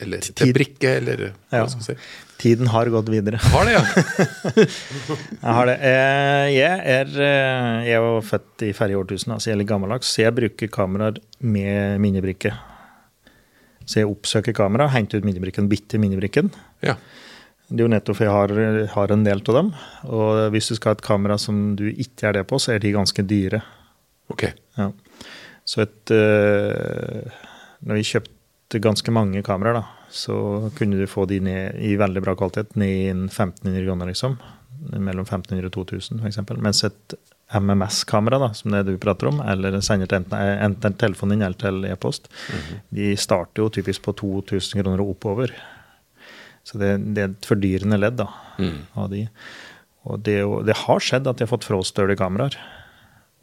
Eller 0.00 0.20
til 0.22 0.52
brikke, 0.54 0.96
eller 1.00 1.16
hva 1.50 1.58
Ja. 1.62 1.66
skal 1.66 1.82
si. 1.82 1.96
Tiden 2.38 2.66
har 2.70 2.86
gått 2.92 3.08
videre. 3.10 3.38
Har 3.40 3.64
det, 3.64 3.72
ja. 3.74 3.82
Jeg 5.42 5.54
har 5.56 5.66
det. 5.70 5.76
Eh, 5.80 6.46
Jeg 6.54 6.78
er, 6.94 7.10
eh, 7.14 7.86
jeg 7.88 7.96
er 7.96 8.04
jo 8.04 8.20
født 8.26 8.64
i 8.68 8.72
forrige 8.76 8.98
årtusen, 9.00 9.32
altså 9.34 9.50
jeg 9.50 9.56
er 9.56 9.60
litt 9.62 9.70
gammeldags, 9.70 10.10
så 10.12 10.22
jeg 10.26 10.34
bruker 10.36 10.70
kameraer 10.74 11.18
med 11.40 12.00
minnebrikke. 12.02 12.52
Så 13.86 14.00
jeg 14.00 14.08
oppsøker 14.08 14.54
kamera, 14.56 14.88
henter 14.92 15.18
ut 15.20 15.26
minnebrikken, 15.28 15.68
bitte 15.70 15.98
minnebrikken. 16.00 16.50
ja. 16.82 16.96
Det 17.64 17.80
er 17.80 17.86
jo 17.88 17.92
nettopp 17.94 18.16
for 18.18 18.26
jeg 18.26 18.34
har, 18.34 18.86
har 18.92 19.12
en 19.14 19.22
del 19.24 19.40
av 19.40 19.54
dem. 19.56 19.70
Og 20.12 20.50
hvis 20.52 20.66
du 20.68 20.74
skal 20.76 20.90
ha 20.92 20.96
et 20.98 21.02
kamera 21.06 21.38
som 21.40 21.62
du 21.74 21.86
ikke 21.88 22.28
er 22.28 22.32
det 22.36 22.42
på, 22.50 22.58
så 22.60 22.74
er 22.74 22.78
de 22.82 22.90
ganske 22.92 23.24
dyre. 23.24 23.62
Ok. 24.30 24.44
Ja. 24.76 24.90
Så 25.64 25.80
et 25.86 26.12
eh, 26.12 27.24
Når 27.88 27.96
vi 27.98 28.04
kjøpte 28.04 28.33
ganske 28.82 29.12
mange 29.14 29.42
kameraer, 29.46 29.80
da, 29.80 30.08
så 30.10 30.70
kunne 30.78 30.98
du 30.98 31.10
få 31.10 31.26
de 31.30 31.40
ned 31.44 31.78
i 31.82 31.94
veldig 32.00 32.22
bra 32.24 32.34
kvalitet, 32.38 32.74
ned 32.80 32.90
i 32.90 33.06
1500 33.10 33.84
kroner, 33.84 34.10
liksom. 34.10 34.38
Mellom 34.94 35.24
1500 35.24 35.70
og 35.70 35.76
2000, 35.76 36.20
f.eks. 36.24 36.40
Mens 36.60 36.82
et 36.86 37.16
MMS-kamera, 37.54 38.40
da, 38.42 38.50
som 38.56 38.72
det 38.74 38.84
du 38.88 38.96
prater 39.00 39.30
om, 39.30 39.40
eller 39.40 39.76
sender 39.84 40.10
til 40.10 40.22
enten, 40.22 40.38
enten 40.66 40.96
telefonen 41.00 41.36
din 41.36 41.46
eller 41.46 41.60
til 41.60 41.84
e-post, 41.88 42.30
de 42.94 43.12
starter 43.20 43.62
jo 43.62 43.70
typisk 43.72 44.02
på 44.06 44.16
2000 44.18 44.82
kroner 44.82 45.02
og 45.04 45.14
oppover. 45.14 45.54
Så 46.64 46.80
det, 46.80 46.96
det 47.14 47.22
er 47.22 47.30
et 47.32 47.48
fordyrende 47.48 48.00
ledd 48.00 48.16
da, 48.22 48.30
av 48.96 49.10
de. 49.12 49.26
Og 50.08 50.20
det, 50.24 50.38
er 50.40 50.64
det 50.66 50.80
har 50.84 51.04
skjedd 51.04 51.28
at 51.28 51.38
de 51.38 51.46
har 51.46 51.52
fått 51.52 51.68
frostølige 51.68 52.20
kameraer. 52.20 52.56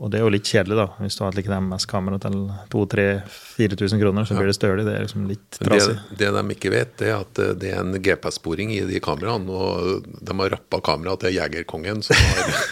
Og 0.01 0.10
det 0.10 0.17
er 0.17 0.25
jo 0.25 0.31
litt 0.34 0.50
kjedelig, 0.50 0.77
da. 0.79 0.88
Hvis 0.98 1.17
du 1.17 1.24
har 1.24 1.29
et 1.29 1.38
like 1.38 1.58
MS-kamera 1.62 2.17
til 2.24 2.38
2000-4000 2.74 4.01
kroner, 4.01 4.25
så 4.25 4.38
blir 4.38 4.50
det 4.50 4.58
stølig. 4.58 4.86
Det 4.88 4.96
er 4.98 5.05
liksom 5.05 5.27
litt 5.29 5.60
trasig. 5.60 5.98
Det, 6.10 6.17
det 6.24 6.31
de 6.34 6.55
ikke 6.55 6.74
vet, 6.74 6.96
det 6.98 7.12
er 7.12 7.20
at 7.20 7.41
eh, 7.43 7.51
det 7.62 7.74
er 7.75 7.84
en 7.84 7.93
GPS-sporing 8.01 8.74
i 8.74 8.81
de 8.89 9.01
kameraene. 9.03 9.46
Og 9.53 10.08
de 10.10 10.38
har 10.41 10.55
rappa 10.58 10.81
kameraet 10.89 11.27
til 11.27 11.38
Jegerkongen. 11.38 12.01
Som 12.08 12.17
har, 12.17 12.63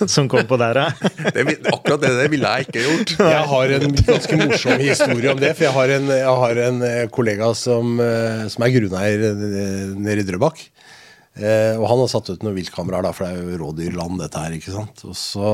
Som 0.10 0.28
kom 0.28 0.46
på 0.50 0.58
der, 0.58 0.80
ja. 0.82 1.10
det, 1.36 1.60
akkurat 1.70 2.02
det, 2.02 2.10
det 2.18 2.28
ville 2.32 2.50
jeg 2.56 2.66
ikke 2.66 2.82
gjort. 2.82 3.16
Jeg 3.22 3.48
har 3.54 3.74
en 3.78 3.98
ganske 4.00 4.38
morsom 4.42 4.82
historie 4.82 5.30
om 5.30 5.42
det. 5.46 5.54
For 5.54 5.68
jeg 5.68 5.76
har 5.78 5.96
en, 6.00 6.14
jeg 6.18 6.38
har 6.42 6.64
en 6.66 6.86
eh, 6.90 7.02
kollega 7.14 7.54
som, 7.58 7.98
eh, 8.02 8.46
som 8.50 8.66
er 8.66 8.74
grunneier 8.74 9.28
nede 9.94 10.24
i 10.24 10.26
Drøbak. 10.26 10.66
Eh, 11.34 11.74
og 11.78 11.86
han 11.90 12.00
har 12.02 12.10
satt 12.10 12.30
ut 12.30 12.44
noen 12.46 12.58
viltkameraer, 12.58 13.14
for 13.14 13.26
det 13.26 13.34
er 13.34 13.52
jo 13.54 13.60
rådyrland, 13.62 14.18
dette 14.22 14.42
her. 14.42 14.58
ikke 14.58 14.74
sant? 14.74 15.06
Og 15.06 15.16
så, 15.18 15.52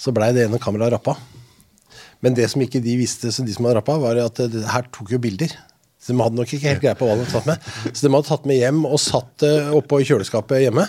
så 0.00 0.14
blei 0.14 0.32
det 0.36 0.48
ene 0.48 0.60
kameraet 0.62 0.96
rappa. 0.96 1.16
Men 2.24 2.36
det 2.36 2.48
som 2.52 2.62
ikke 2.64 2.82
de 2.82 2.96
visste, 2.96 3.30
så 3.32 3.44
de 3.44 3.52
som 3.54 3.66
hadde 3.66 3.78
rappa, 3.80 3.98
var 4.00 4.18
at 4.22 4.40
det 4.50 4.64
her 4.70 4.88
tok 4.94 5.12
jo 5.12 5.20
bilder. 5.22 5.52
Så 6.04 6.12
de 6.12 6.20
hadde 6.20 6.36
nok 6.36 6.50
ikke 6.52 6.68
helt 6.68 6.82
greie 6.82 6.96
på 6.98 7.06
hva 7.08 7.14
de 7.16 7.22
hadde 7.24 7.32
tatt 7.32 7.46
med. 7.48 7.68
Så 7.96 8.04
de 8.04 8.10
hadde 8.12 8.28
tatt 8.28 8.48
med 8.48 8.58
hjem 8.58 8.82
og 8.84 8.98
satt 9.00 9.30
det 9.40 9.52
oppå 9.72 10.02
i 10.02 10.04
kjøleskapet 10.04 10.60
hjemme. 10.60 10.84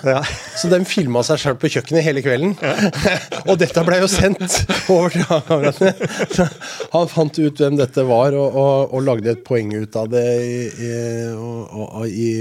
Så 0.59 0.67
de 0.71 0.79
filma 0.87 1.21
seg 1.23 1.39
sjøl 1.39 1.55
på 1.59 1.71
kjøkkenet 1.71 2.03
hele 2.03 2.23
kvelden. 2.25 2.51
og 3.49 3.55
dette 3.61 3.83
blei 3.87 4.01
jo 4.01 4.09
sendt 4.11 4.57
over 4.91 5.15
til 5.15 5.23
kameratene. 5.23 6.09
Så 6.35 6.49
Han 6.97 7.07
fant 7.11 7.39
ut 7.39 7.63
hvem 7.63 7.79
dette 7.79 8.03
var, 8.07 8.35
og, 8.35 8.59
og, 8.59 8.91
og 8.91 9.07
lagde 9.07 9.31
et 9.31 9.45
poeng 9.47 9.71
ut 9.71 9.95
av 9.99 10.11
det 10.11 10.25
i, 10.43 10.59
i, 10.83 10.91
og, 11.31 12.03
i, 12.11 12.31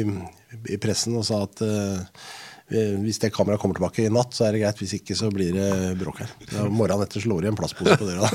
i 0.75 0.81
pressen 0.83 1.15
og 1.21 1.29
sa 1.31 1.45
at 1.47 1.63
eh, 1.63 2.27
hvis 2.69 3.19
det 3.21 3.29
kameraet 3.35 3.61
kommer 3.61 3.77
tilbake 3.77 4.07
i 4.07 4.13
natt, 4.13 4.33
så 4.33 4.47
er 4.47 4.57
det 4.57 4.63
greit. 4.63 4.79
Hvis 4.81 4.95
ikke, 4.97 5.15
så 5.19 5.29
blir 5.33 5.53
det 5.53 5.69
bråk 6.01 6.23
her. 6.23 6.31
Ja, 6.49 6.65
morgenen 6.73 7.05
etter 7.05 7.21
slår 7.21 7.45
de 7.45 7.51
en 7.53 7.59
plastpose 7.59 7.99
på 8.01 8.09
døra. 8.09 8.31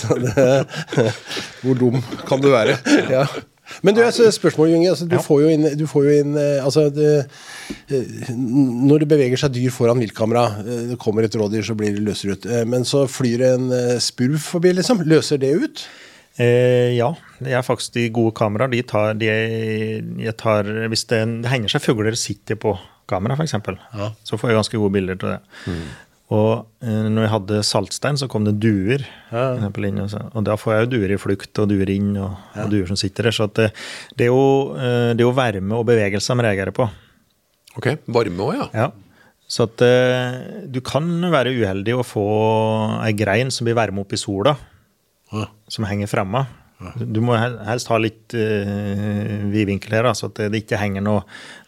så 0.00 0.16
det, 0.22 0.46
hvor 1.62 1.78
dum 1.78 2.00
kan 2.28 2.42
du 2.42 2.50
være? 2.54 2.78
Ja. 3.18 3.26
Men 3.84 3.92
du, 3.92 4.00
altså, 4.00 4.24
spørsmål, 4.32 4.70
Junge. 4.72 4.88
Altså, 4.94 5.04
du, 5.04 5.18
får 5.20 5.42
jo 5.42 5.48
inn, 5.52 5.66
du 5.76 5.84
får 5.90 6.04
jo 6.06 6.12
inn 6.22 6.38
eh, 6.40 6.64
altså, 6.64 6.86
det, 6.88 7.26
eh, 7.92 8.30
Når 8.32 9.02
det 9.02 9.08
beveger 9.10 9.42
seg 9.42 9.52
dyr 9.58 9.74
foran 9.74 10.00
viltkamera, 10.00 10.46
eh, 10.62 10.86
det 10.94 10.96
kommer 11.02 11.26
et 11.26 11.36
rådyr, 11.36 11.66
så 11.68 11.76
blir 11.76 11.92
det 11.92 12.06
løser 12.06 12.32
ut. 12.32 12.48
Eh, 12.48 12.64
Men 12.64 12.88
så 12.88 13.04
flyr 13.10 13.44
en 13.50 13.68
eh, 13.76 13.98
spurv 14.00 14.40
forbi, 14.40 14.72
liksom. 14.80 15.04
Løser 15.08 15.36
det 15.42 15.52
ut? 15.60 15.84
Eh, 16.40 16.96
ja, 16.96 17.12
det 17.44 17.52
er 17.54 17.62
faktisk 17.66 17.94
de 17.94 18.08
gode 18.14 18.34
kameraene. 18.38 18.72
De 18.76 18.82
tar, 18.82 19.14
de, 19.18 20.32
tar, 20.38 20.68
hvis 20.90 21.04
det, 21.10 21.22
det 21.44 21.52
henger 21.52 21.74
seg 21.74 21.84
fugler 21.84 22.16
sitter 22.18 22.58
på 22.60 22.74
kamera, 23.08 23.36
f.eks., 23.38 23.54
Ja. 23.96 24.10
så 24.24 24.36
får 24.38 24.50
jeg 24.50 24.58
ganske 24.58 24.78
gode 24.82 24.92
bilder 24.98 25.16
til 25.20 25.34
det. 25.36 25.40
Og 26.28 26.66
eh, 26.84 27.06
når 27.08 27.22
jeg 27.24 27.32
hadde 27.32 27.58
saltstein, 27.64 28.18
så 28.20 28.26
kom 28.28 28.44
det 28.44 28.58
duer. 28.60 29.00
Ja. 29.32 29.54
inn, 29.64 30.00
og, 30.02 30.10
så, 30.12 30.20
og 30.36 30.44
da 30.44 30.58
får 30.60 30.74
jeg 30.74 30.84
jo 30.84 30.90
duer 30.98 31.14
i 31.14 31.20
flukt 31.20 31.58
og 31.62 31.70
duer 31.70 31.88
inn, 31.94 32.10
og, 32.20 32.34
og 32.60 32.68
duer 32.74 32.86
som 32.90 32.98
sitter 33.00 33.30
der. 33.30 33.32
Så 33.38 33.46
det, 33.56 33.70
det, 34.18 34.26
er 34.26 34.32
jo, 34.34 34.74
eh, 34.76 35.14
det 35.16 35.22
er 35.24 35.28
jo 35.28 35.32
varme 35.36 35.78
og 35.78 35.86
bevegelse 35.88 36.36
de 36.36 36.44
reagerer 36.44 36.74
på. 36.76 36.88
Ok, 37.80 37.94
Varme 38.12 38.44
òg, 38.50 38.58
ja. 38.58 38.68
Ja. 38.74 38.90
Så 39.48 39.64
at 39.64 39.80
eh, 39.80 40.66
du 40.68 40.82
kan 40.84 41.06
være 41.32 41.54
uheldig 41.56 41.94
å 41.96 42.04
få 42.04 42.26
ei 43.06 43.14
grein 43.16 43.48
som 43.54 43.64
blir 43.64 43.78
varme 43.78 44.02
opp 44.04 44.12
i 44.12 44.20
sola, 44.20 44.52
Ja. 45.32 45.46
som 45.72 45.84
henger 45.88 46.08
fremme. 46.12 46.44
Du 47.00 47.18
må 47.26 47.34
helst 47.34 47.88
ha 47.90 47.96
litt 47.98 48.34
uh, 48.38 49.48
vidvinkel 49.50 49.96
her, 49.98 50.10
så 50.14 50.28
at 50.30 50.44
det 50.52 50.62
ikke 50.62 50.78
henger 50.78 51.02
noe, 51.02 51.24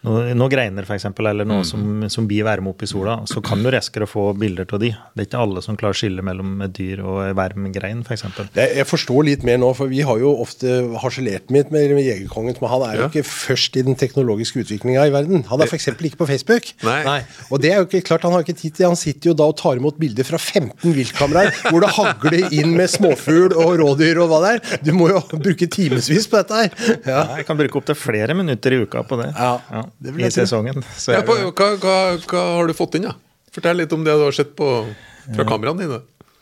noe, 0.06 0.34
noe 0.36 0.50
greiner 0.52 0.86
for 0.88 0.96
eksempel, 0.96 1.28
eller 1.30 1.48
noe 1.48 1.64
som, 1.66 2.04
som 2.12 2.26
blir 2.28 2.46
verme 2.46 2.72
opp 2.72 2.84
i 2.84 2.88
sola. 2.88 3.18
Så 3.30 3.42
kan 3.44 3.62
du 3.62 3.70
raskere 3.72 4.08
få 4.08 4.30
bilder 4.38 4.68
av 4.70 4.82
de. 4.82 4.92
Det 5.14 5.24
er 5.24 5.28
ikke 5.28 5.42
alle 5.44 5.62
som 5.64 5.78
klarer 5.80 5.96
å 5.96 6.00
skille 6.00 6.24
mellom 6.26 6.60
et 6.66 6.74
dyr 6.76 7.02
og 7.04 7.20
en 7.26 7.36
varm 7.38 7.68
grein, 7.74 8.02
f.eks. 8.06 8.24
Jeg, 8.56 8.74
jeg 8.80 8.88
forstår 8.88 9.28
litt 9.28 9.46
mer 9.46 9.60
nå, 9.60 9.72
for 9.76 9.92
vi 9.92 10.02
har 10.06 10.20
jo 10.22 10.32
ofte 10.42 10.80
harselert 11.02 11.50
litt 11.52 11.72
med, 11.74 11.92
med 11.96 12.04
Jegerkongen, 12.06 12.56
men 12.60 12.72
han 12.72 12.86
er 12.86 13.02
jo 13.02 13.08
ikke 13.10 13.26
først 13.28 13.76
i 13.80 13.84
den 13.86 13.98
teknologiske 14.00 14.64
utviklinga 14.64 15.06
i 15.08 15.14
verden. 15.14 15.44
Han 15.50 15.64
er 15.64 15.70
f.eks. 15.70 15.90
ikke 15.92 16.22
på 16.22 16.30
Facebook. 16.30 16.72
Nei. 16.86 17.20
Og 17.50 17.62
det 17.62 17.74
er 17.74 17.82
jo 17.82 17.88
ikke 17.88 18.04
klart, 18.08 18.26
han 18.26 18.36
har 18.36 18.46
ikke 18.46 18.58
tid 18.58 18.78
til. 18.78 18.88
Han 18.90 18.98
sitter 18.98 19.32
jo 19.32 19.36
da 19.36 19.50
og 19.50 19.58
tar 19.60 19.80
imot 19.80 20.00
bilder 20.00 20.26
fra 20.26 20.40
15 20.40 20.94
viltkameraer 20.96 21.52
hvor 21.68 21.84
det 21.84 21.92
hagler 21.96 22.56
inn 22.56 22.74
med 22.76 22.90
småfugl 22.92 23.54
og 23.54 23.76
rådyr 23.80 24.20
og 24.22 24.30
hva 24.32 24.42
det 24.44 24.52
er. 24.56 24.76
Du 24.86 24.92
må 24.96 25.10
jo 25.12 25.20
bruke 25.34 25.68
timevis 25.70 26.28
på 26.30 26.40
dette 26.40 26.62
her. 26.64 27.00
Ja. 27.04 27.22
Jeg 27.40 27.46
kan 27.48 27.58
bruke 27.58 27.80
opptil 27.80 27.98
flere 27.98 28.36
minutter 28.36 28.74
i 28.74 28.82
uka 28.84 29.04
på 29.06 29.18
det, 29.20 29.30
Ja, 29.36 29.56
vil 29.70 29.89
i 30.00 30.30
sesongen. 30.32 30.84
Så 30.96 31.14
ja 31.16 31.24
på, 31.26 31.36
hva, 31.50 31.72
hva, 31.80 31.96
hva 32.24 32.44
har 32.56 32.70
du 32.70 32.76
fått 32.76 32.98
inn, 32.98 33.08
da? 33.08 33.16
Fortell 33.50 33.82
litt 33.82 33.92
om 33.92 34.04
det 34.06 34.14
du 34.14 34.24
har 34.28 34.36
sett 34.36 34.54
på, 34.58 34.68
fra 35.34 35.46
kameraene 35.48 35.86
dine. 35.86 36.00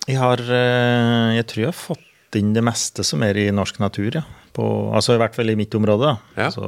Jeg 0.09 0.21
har 0.21 0.41
eh, 0.41 1.37
Jeg 1.37 1.49
tror 1.51 1.63
jeg 1.63 1.71
har 1.71 1.79
fått 1.79 2.37
inn 2.39 2.53
det 2.57 2.65
meste 2.65 3.05
som 3.05 3.23
er 3.25 3.39
i 3.41 3.49
norsk 3.55 3.81
natur, 3.81 4.21
ja. 4.21 4.25
På, 4.57 4.65
altså 4.97 5.15
i 5.15 5.21
hvert 5.21 5.37
fall 5.37 5.53
i 5.53 5.57
mitt 5.59 5.75
område. 5.79 6.17
Ja. 6.35 6.49
Så 6.51 6.67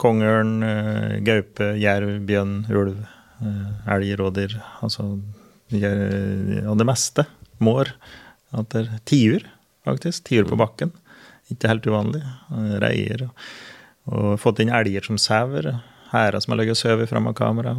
kongeørn, 0.00 0.52
eh, 0.62 1.16
gaupe, 1.26 1.72
jerv, 1.80 2.12
bjørn, 2.28 2.60
ulv, 2.70 3.00
eh, 3.42 3.92
elg, 3.96 4.12
rådyr. 4.20 4.54
Altså 4.84 5.08
ja, 5.74 5.90
det 6.78 6.86
meste. 6.88 7.26
Mår. 7.64 7.90
Tiur, 9.08 9.44
faktisk. 9.88 10.28
Tiur 10.28 10.46
på 10.48 10.60
bakken. 10.60 10.94
Ikke 11.52 11.72
helt 11.72 11.88
uvanlig. 11.90 12.22
Reier. 12.80 13.26
Og, 13.26 13.42
og 14.08 14.30
fått 14.40 14.62
inn 14.62 14.72
elger 14.72 15.04
som 15.04 15.18
sauer. 15.20 15.72
Hærer 16.12 16.40
som 16.40 16.54
har 16.54 16.62
ligget 16.62 16.78
og 16.78 16.82
sovet 16.82 17.10
framme 17.10 17.34
av 17.34 17.38
kamera. 17.38 17.74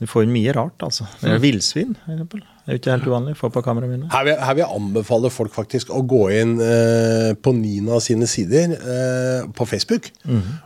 Du 0.00 0.08
får 0.10 0.26
inn 0.26 0.34
mye 0.34 0.52
rart, 0.56 0.80
altså. 0.82 1.06
Det 1.20 1.34
er 1.36 1.42
Villsvin, 1.42 1.94
for 2.04 2.16
eksempel. 2.16 2.44
Det 2.64 2.70
er 2.72 2.76
jo 2.78 2.80
ikke 2.80 2.92
helt 2.94 3.06
uvanlig 3.10 3.32
få 3.36 3.48
på 3.52 3.60
kameraet 3.60 3.90
mine. 3.92 4.06
Her 4.08 4.24
vil, 4.24 4.38
her 4.40 4.54
vil 4.56 4.62
jeg 4.64 4.76
anbefale 4.80 5.28
folk 5.30 5.52
faktisk 5.52 5.90
å 5.92 5.98
gå 6.08 6.20
inn 6.32 6.54
eh, 6.64 7.34
på 7.44 7.52
Nina 7.52 7.98
sine 8.00 8.24
sider 8.30 8.72
eh, 8.72 9.42
på 9.52 9.66
Facebook 9.68 10.06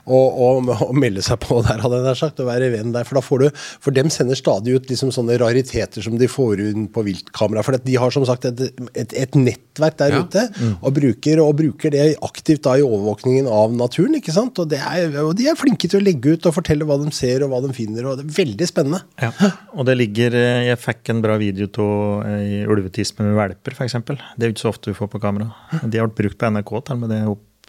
og, 0.06 0.38
og, 0.38 0.68
og 0.86 0.92
melde 0.94 1.24
seg 1.26 1.40
på 1.42 1.58
der, 1.66 1.80
hadde 1.82 1.98
jeg 1.98 2.06
nær 2.06 2.20
sagt, 2.20 2.38
og 2.44 2.46
være 2.52 2.68
venn 2.76 2.92
der. 2.94 3.02
For 3.08 3.18
da 3.18 3.22
får 3.26 3.42
du, 3.42 3.48
for 3.82 3.96
dem 3.96 4.12
sender 4.14 4.38
stadig 4.38 4.76
ut 4.78 4.86
liksom 4.92 5.10
sånne 5.14 5.40
rariteter 5.42 6.04
som 6.06 6.14
de 6.20 6.28
får 6.30 6.62
inn 6.68 6.86
på 6.94 7.02
viltkamera. 7.08 7.64
For 7.66 7.74
de 7.82 7.98
har 7.98 8.14
som 8.14 8.26
sagt 8.30 8.46
et, 8.52 8.62
et, 8.94 9.16
et 9.26 9.34
nettverk 9.38 9.98
der 9.98 10.14
Ja. 10.14 10.22
ute, 10.22 10.46
og, 10.78 10.92
bruker, 10.96 11.42
og 11.42 11.56
bruker 11.58 11.92
det 11.92 12.06
aktivt 12.24 12.62
da 12.64 12.76
i 12.78 12.86
overvåkningen 12.86 13.50
av 13.50 13.74
naturen. 13.74 14.14
ikke 14.20 14.32
sant? 14.38 14.58
Og, 14.62 14.70
det 14.70 14.78
er, 14.80 15.10
og 15.24 15.34
de 15.38 15.50
er 15.50 15.58
flinke 15.58 15.90
til 15.90 15.98
å 15.98 16.06
legge 16.06 16.36
ut 16.38 16.46
og 16.48 16.54
fortelle 16.56 16.86
hva 16.86 16.96
de 17.02 17.10
ser 17.14 17.42
og 17.44 17.50
hva 17.52 17.60
de 17.66 17.74
finner. 17.74 18.06
og 18.06 18.22
Det 18.22 18.28
er 18.28 18.38
veldig 18.38 18.70
spennende. 18.70 19.02
Ja. 19.18 19.32
Og 19.74 19.84
det 19.90 19.98
ligger 19.98 20.38
eh, 20.38 20.62
Jeg 20.70 20.78
fikk 20.86 21.12
en 21.16 21.20
bra 21.26 21.36
video 21.42 21.66
av 21.68 21.87
ei 22.28 22.62
ulvetispe 22.68 23.24
med 23.26 23.36
valper, 23.38 23.76
f.eks. 23.76 23.96
Det 24.08 24.16
er 24.44 24.48
jo 24.48 24.54
ikke 24.54 24.64
så 24.64 24.72
ofte 24.72 24.92
du 24.92 24.98
får 24.98 25.10
på 25.12 25.20
kamera. 25.22 25.50
De 25.82 25.98
har 26.00 26.08
vært 26.08 26.18
brukt 26.20 26.40
på 26.40 26.50
NRK 26.52 26.72
til 26.88 27.02
med 27.02 27.12
det 27.14 27.20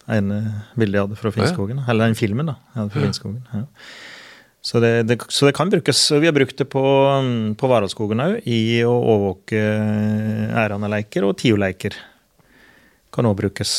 ene 0.09 0.39
bildet 0.79 0.97
jeg 0.97 1.07
hadde 1.07 1.19
fra 1.19 1.33
Finnskogen. 1.35 1.83
Eller 1.87 2.09
den 2.09 2.17
filmen, 2.17 2.49
da. 2.51 2.57
Jeg 2.73 2.81
hadde 2.81 2.95
fra 2.95 3.03
Finnskogen. 3.05 3.43
Ja. 3.53 3.65
Så, 4.61 4.81
det, 4.83 4.91
det, 5.07 5.19
så 5.31 5.47
det 5.47 5.55
kan 5.55 5.71
brukes. 5.71 6.01
Vi 6.11 6.27
har 6.27 6.35
brukt 6.35 6.57
det 6.59 6.67
på, 6.71 6.83
mm, 7.23 7.55
på 7.59 7.69
Varaldskogen 7.71 8.23
òg, 8.23 8.39
i 8.49 8.81
å 8.83 8.91
overvåke 8.91 9.61
æraneleiker 10.59 11.27
og 11.27 11.37
tioleiker. 11.39 11.95
Kan 13.15 13.29
òg 13.29 13.37
brukes. 13.39 13.75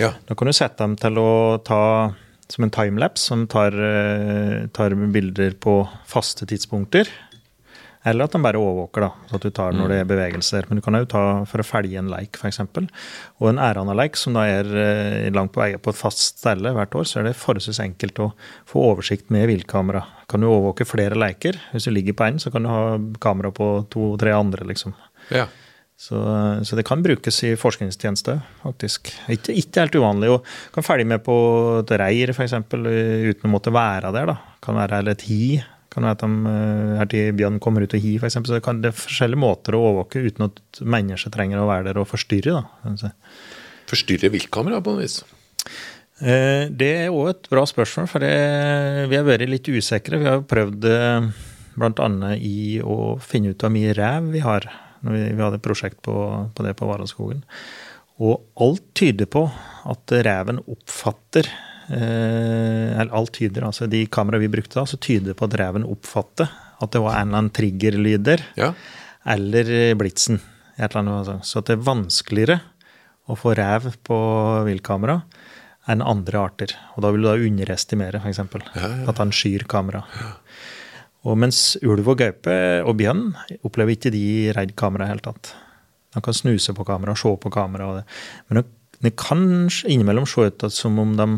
Ja. 0.00 0.12
Da 0.28 0.36
kan 0.36 0.50
du 0.50 0.56
sette 0.56 0.84
dem 0.84 0.98
til 1.00 1.18
å 1.20 1.30
ta 1.64 1.82
som 2.52 2.66
en 2.66 2.72
timelapse, 2.74 3.24
som 3.30 3.46
tar, 3.48 3.72
eh, 3.72 4.66
tar 4.76 4.94
bilder 5.14 5.56
på 5.56 5.80
faste 6.06 6.46
tidspunkter. 6.46 7.08
Eller 8.04 8.26
at 8.26 8.34
de 8.34 8.40
bare 8.42 8.58
overvåker, 8.58 9.04
da, 9.04 9.28
så 9.30 9.38
at 9.38 9.44
du 9.46 9.52
tar 9.54 9.76
når 9.76 9.92
det 9.92 9.98
er 10.02 10.08
bevegelser. 10.10 10.66
Men 10.66 10.80
du 10.80 10.82
kan 10.82 10.96
òg 10.98 11.06
ta 11.12 11.22
for 11.46 11.62
å 11.62 11.66
følge 11.66 12.00
en 12.00 12.10
leik, 12.10 12.34
f.eks. 12.34 12.58
Og 13.38 13.48
en 13.52 13.60
ærana-leik 13.62 14.18
som 14.18 14.34
da 14.34 14.42
er 14.50 14.70
eh, 14.74 15.30
langt 15.34 15.54
på 15.54 15.62
vei 15.62 15.70
på 15.78 15.94
et 15.94 16.00
fast 16.00 16.24
stelle 16.40 16.74
hvert 16.74 16.96
år, 16.98 17.06
så 17.06 17.20
er 17.20 17.28
det 17.28 17.36
forholdsvis 17.38 17.82
enkelt 17.84 18.18
å 18.24 18.32
få 18.68 18.82
oversikt 18.90 19.30
med 19.34 19.46
viltkamera. 19.52 20.02
Kan 20.30 20.42
du 20.42 20.50
overvåke 20.50 20.88
flere 20.88 21.18
leiker? 21.18 21.60
Hvis 21.70 21.86
du 21.86 21.94
ligger 21.94 22.18
på 22.18 22.26
én, 22.26 22.42
så 22.42 22.50
kan 22.50 22.66
du 22.66 22.72
ha 22.72 22.82
kamera 23.22 23.54
på 23.54 23.74
to-tre 23.92 24.34
andre, 24.34 24.66
liksom. 24.72 24.98
ja. 25.30 25.46
Så, 26.02 26.18
så 26.66 26.74
det 26.74 26.82
kan 26.82 27.02
brukes 27.04 27.36
i 27.46 27.52
forskningstjeneste, 27.54 28.34
faktisk. 28.64 29.12
Ikke, 29.30 29.54
ikke 29.54 29.84
helt 29.84 29.98
uvanlig. 30.00 30.32
Og 30.34 30.48
kan 30.74 30.82
følge 30.82 31.06
med 31.06 31.22
på 31.22 31.36
et 31.78 31.92
reir, 32.00 32.32
f.eks., 32.34 32.56
uten 32.58 33.46
å 33.46 33.52
måtte 33.52 33.70
være 33.70 34.10
der. 34.16 34.32
da. 34.32 34.56
Kan 34.64 34.80
være 34.80 34.98
eller 34.98 35.14
et 35.14 35.22
hi. 35.28 35.44
Kan 35.92 36.06
være 36.06 36.16
at 36.16 36.22
de, 36.24 36.30
eh, 36.48 36.92
her 36.98 37.08
til 37.12 37.32
bjørn 37.36 37.60
kommer 37.62 37.84
ut 37.84 37.94
og 37.96 38.00
hi, 38.00 38.14
f.eks. 38.18 38.38
Så 38.40 38.54
det, 38.54 38.62
kan, 38.64 38.80
det 38.80 38.92
er 38.92 38.96
forskjellige 38.96 39.42
måter 39.42 39.76
å 39.76 39.82
overvåke 39.90 40.22
uten 40.24 40.46
at 40.48 40.80
mennesker 40.80 41.32
trenger 41.34 41.60
å 41.60 41.68
være 41.68 41.90
der 41.90 42.00
og 42.00 42.08
forstyrre. 42.10 42.62
da. 42.62 43.12
Forstyrrer 43.90 44.32
viltkamera 44.32 44.80
på 44.80 44.94
noe 44.94 45.04
vis? 45.04 45.18
Eh, 46.22 46.68
Det 46.72 46.92
er 47.04 47.12
òg 47.12 47.32
et 47.34 47.50
bra 47.52 47.66
spørsmål, 47.68 48.08
for 48.08 48.24
det, 48.24 48.32
vi 49.12 49.18
har 49.18 49.26
vært 49.28 49.48
litt 49.52 49.68
usikre. 49.68 50.20
Vi 50.22 50.30
har 50.30 50.44
prøvd, 50.48 50.88
bl.a. 51.76 52.08
i 52.36 52.80
å 52.80 53.18
finne 53.20 53.52
ut 53.52 53.60
hvor 53.64 53.72
mye 53.74 53.92
rev 53.96 54.32
vi 54.32 54.44
har. 54.44 54.68
Når 55.02 55.16
vi, 55.18 55.22
vi 55.34 55.42
hadde 55.42 55.58
et 55.58 55.64
prosjekt 55.66 55.98
på, 56.06 56.14
på 56.54 56.64
det 56.64 56.76
på 56.78 56.86
Varaskogen. 56.86 57.42
Og 58.22 58.44
alt 58.62 58.84
tyder 58.94 59.26
på 59.26 59.48
at 59.90 60.12
reven 60.24 60.60
oppfatter 60.70 61.48
Eller 61.90 63.12
alt 63.14 63.32
tyder, 63.36 63.64
altså 63.66 63.86
de 63.90 64.04
kameraene 64.12 64.44
vi 64.46 64.50
brukte 64.52 64.78
da, 64.80 64.84
så 64.88 64.98
tyder 65.02 65.32
det 65.32 65.36
på 65.38 65.48
at 65.48 65.56
reven 65.60 65.84
oppfatter 65.88 66.50
at 66.82 66.90
det 66.94 67.00
var 67.02 67.16
en 67.18 67.28
eller 67.28 67.38
annen 67.42 67.54
triggerlyder 67.54 68.42
Ja. 68.58 68.72
eller 69.26 69.94
blitsen. 69.98 70.40
et 70.78 70.90
eller 70.90 71.00
annet, 71.02 71.28
altså. 71.28 71.38
Så 71.44 71.60
det 71.66 71.74
er 71.76 71.84
vanskeligere 71.84 72.60
å 73.28 73.36
få 73.38 73.52
rev 73.54 73.90
på 74.02 74.16
viltkamera 74.66 75.22
enn 75.92 76.02
andre 76.02 76.38
arter. 76.40 76.72
Og 76.96 77.02
da 77.04 77.10
vil 77.12 77.22
du 77.22 77.28
da 77.28 77.34
underestimere, 77.36 78.20
f.eks. 78.22 78.38
At 79.08 79.18
han 79.18 79.30
skyr 79.34 79.66
kamera. 79.68 80.02
Og 81.24 81.36
mens 81.38 81.76
ulv 81.86 82.08
og 82.08 82.18
gaupe 82.18 82.56
og 82.82 82.96
bjørn 82.98 83.28
opplever 83.62 83.94
ikke 83.94 84.10
de 84.10 84.50
redd 84.56 84.74
kamera 84.74 85.04
i 85.04 85.06
det 85.06 85.12
hele 85.12 85.26
tatt. 85.28 85.52
De 86.14 86.20
kan 86.24 86.34
snuse 86.34 86.74
på 86.74 86.84
kamera, 86.88 87.14
se 87.16 87.30
på 87.36 87.50
kamera. 87.52 88.02
Men 88.50 88.64
det 89.02 89.14
kan 89.16 89.68
innimellom 89.86 90.26
se 90.26 90.48
ut 90.48 90.66
som 90.72 90.98
om 90.98 91.14
de 91.16 91.28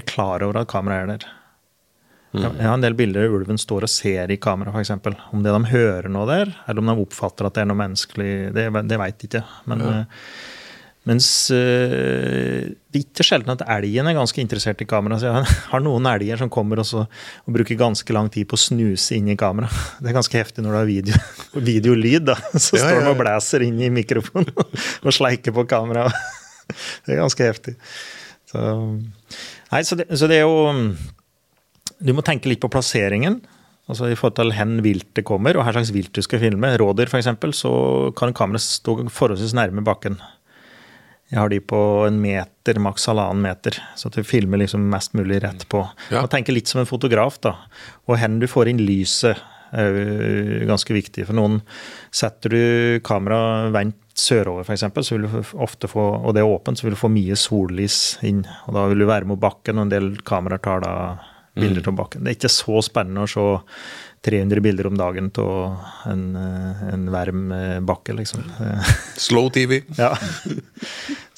er 0.00 0.08
klar 0.08 0.44
over 0.46 0.62
at 0.62 0.70
kameraet 0.70 1.04
er 1.08 1.12
der. 1.16 1.34
Jeg 2.36 2.66
har 2.68 2.76
en 2.76 2.84
del 2.84 2.96
bilder 2.96 3.24
der 3.24 3.32
ulven 3.32 3.58
står 3.60 3.86
og 3.86 3.90
ser 3.90 4.30
i 4.30 4.36
kamera, 4.40 4.72
f.eks. 4.76 4.92
Om 5.32 5.42
det 5.44 5.54
de 5.54 5.70
hører 5.70 6.10
noe 6.12 6.28
der, 6.28 6.52
eller 6.68 6.82
om 6.84 6.90
de 6.90 7.04
oppfatter 7.06 7.48
at 7.48 7.56
det 7.56 7.64
er 7.64 7.70
noe 7.70 7.80
menneskelig, 7.80 8.32
det, 8.56 8.68
det 8.90 8.98
veit 9.00 9.24
ikke. 9.24 9.40
Men, 9.72 9.84
ja. 9.86 10.02
mens 11.08 11.28
øh, 11.56 12.68
det 12.68 13.00
er 13.00 13.06
ikke 13.06 13.24
sjelden 13.24 13.54
at 13.54 13.64
elgen 13.78 14.10
er 14.10 14.18
ganske 14.18 14.44
interessert 14.44 14.84
i 14.84 14.88
kamera. 14.90 15.16
Så 15.16 15.32
jeg 15.32 15.56
har 15.72 15.84
noen 15.84 16.10
elger 16.12 16.44
som 16.44 16.52
kommer 16.52 16.84
også, 16.84 17.06
og 17.08 17.56
bruker 17.56 17.80
ganske 17.80 18.16
lang 18.18 18.28
tid 18.34 18.50
på 18.50 18.60
å 18.60 18.64
snuse 18.66 19.16
inn 19.16 19.32
i 19.32 19.38
kamera. 19.40 19.72
Det 20.02 20.12
er 20.12 20.20
ganske 20.20 20.42
heftig 20.44 20.66
når 20.66 20.76
du 20.76 20.80
har 20.82 20.92
video, 20.92 21.24
videolyd. 21.72 22.28
da. 22.28 22.36
Så 22.54 22.76
Ja, 22.76 22.84
står 22.84 23.00
de 23.00 23.06
ja, 23.08 23.14
og 23.16 23.22
blæser 23.24 23.64
inn 23.70 23.80
i 23.80 23.92
mikrofonen 24.02 24.52
og 24.52 25.16
sleiker 25.16 25.56
på 25.56 25.64
kamera. 25.70 26.10
Det 27.08 27.16
er 27.16 27.22
ganske 27.24 27.48
heftig. 27.54 27.78
Så, 28.48 28.60
nei, 29.72 29.84
så, 29.84 29.98
det, 29.98 30.08
så 30.16 30.28
det 30.30 30.40
er 30.40 30.46
jo 30.46 30.94
Du 31.98 32.12
må 32.14 32.24
tenke 32.26 32.50
litt 32.50 32.62
på 32.62 32.70
plasseringen. 32.72 33.40
Altså 33.88 34.10
I 34.12 34.16
forhold 34.18 34.36
til 34.36 34.52
hen 34.52 34.78
viltet 34.84 35.24
kommer, 35.26 35.56
og 35.56 35.64
hva 35.64 35.72
slags 35.72 35.92
vilt 35.96 36.12
du 36.14 36.20
skal 36.24 36.42
filme. 36.42 36.74
Rådyr 36.80 37.08
f.eks., 37.08 37.30
så 37.56 37.72
kan 38.18 38.34
kameraet 38.36 38.66
stå 38.66 38.98
forholdsvis 39.08 39.56
nærme 39.56 39.84
bakken. 39.86 40.18
Jeg 41.28 41.40
har 41.40 41.50
de 41.52 41.60
på 41.60 41.78
en 42.06 42.20
meter, 42.20 42.78
maks 42.80 43.04
halvannen 43.08 43.42
meter, 43.44 43.76
så 43.96 44.08
at 44.08 44.16
du 44.16 44.24
filmer 44.24 44.60
liksom 44.62 44.86
mest 44.92 45.16
mulig 45.16 45.42
rett 45.44 45.66
på. 45.68 45.82
Ja. 46.12 46.22
Og 46.22 46.30
tenke 46.32 46.54
litt 46.54 46.70
som 46.70 46.80
en 46.80 46.88
fotograf, 46.88 47.36
da. 47.44 47.54
Og 48.08 48.16
hen 48.20 48.38
du 48.40 48.46
får 48.48 48.70
inn 48.70 48.80
lyset, 48.80 49.40
er 49.72 49.96
jo 49.96 50.68
ganske 50.68 50.94
viktig. 50.96 51.26
For 51.28 51.36
noen 51.38 51.60
setter 52.14 52.54
du 52.54 52.62
kameraet 53.06 53.72
vendt 53.74 54.04
sørover, 54.18 54.66
f.eks., 54.66 54.86
så 55.06 55.14
vil 55.16 55.28
du 55.28 55.40
ofte 55.62 55.90
få, 55.90 56.04
og 56.18 56.34
det 56.34 56.42
er 56.42 56.50
åpent, 56.50 56.80
så 56.80 56.88
vil 56.88 56.96
du 56.96 57.00
få 57.00 57.10
mye 57.12 57.36
sollys 57.38 58.18
inn. 58.26 58.42
Og 58.66 58.74
da 58.74 58.86
vil 58.90 59.04
du 59.04 59.08
være 59.10 59.28
mot 59.30 59.40
bakken, 59.40 59.78
og 59.78 59.86
en 59.86 59.94
del 59.94 60.12
kameraer 60.26 60.64
tar 60.64 60.82
da 60.84 60.94
bilder 61.58 61.88
av 61.90 61.96
bakken. 61.98 62.24
Det 62.24 62.32
er 62.32 62.38
ikke 62.38 62.52
så 62.52 62.82
spennende 62.86 63.24
å 63.24 63.30
se 63.30 63.46
300 64.26 64.62
bilder 64.62 64.88
om 64.90 64.98
dagen 64.98 65.30
av 65.38 66.10
en, 66.10 66.24
en 66.36 67.06
varm 67.14 67.52
eh, 67.54 67.78
bakke, 67.86 68.14
liksom. 68.18 68.42
Slow 69.28 69.50
TV. 69.54 69.82
ja. 69.98 70.12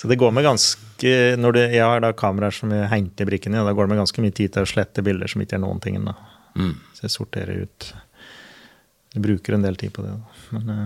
Så 0.00 0.08
det 0.08 0.16
går 0.16 0.32
med 0.32 0.46
ganske 0.46 0.76
når 1.36 1.52
det, 1.52 1.64
Jeg 1.74 1.84
har 1.84 2.00
da 2.00 2.12
kameraer 2.16 2.54
som 2.56 2.72
jeg 2.72 2.88
henter 2.88 3.28
brikken 3.28 3.54
i, 3.54 3.60
og 3.60 3.68
da 3.68 3.74
går 3.76 3.84
det 3.86 3.94
med 3.94 4.00
ganske 4.00 4.24
mye 4.24 4.36
tid 4.36 4.54
til 4.54 4.64
å 4.64 4.70
slette 4.70 5.04
bilder 5.04 5.28
som 5.28 5.44
ikke 5.44 5.58
er 5.58 5.64
noen 5.64 5.80
ting. 5.84 5.98
Da. 6.06 6.16
Så 6.96 7.04
jeg 7.04 7.14
sorterer 7.14 7.66
ut 7.66 7.90
Jeg 9.14 9.22
bruker 9.26 9.56
en 9.56 9.62
del 9.66 9.76
tid 9.80 9.92
på 9.96 10.04
det. 10.06 10.12
Men, 10.54 10.68
eh, 10.74 10.84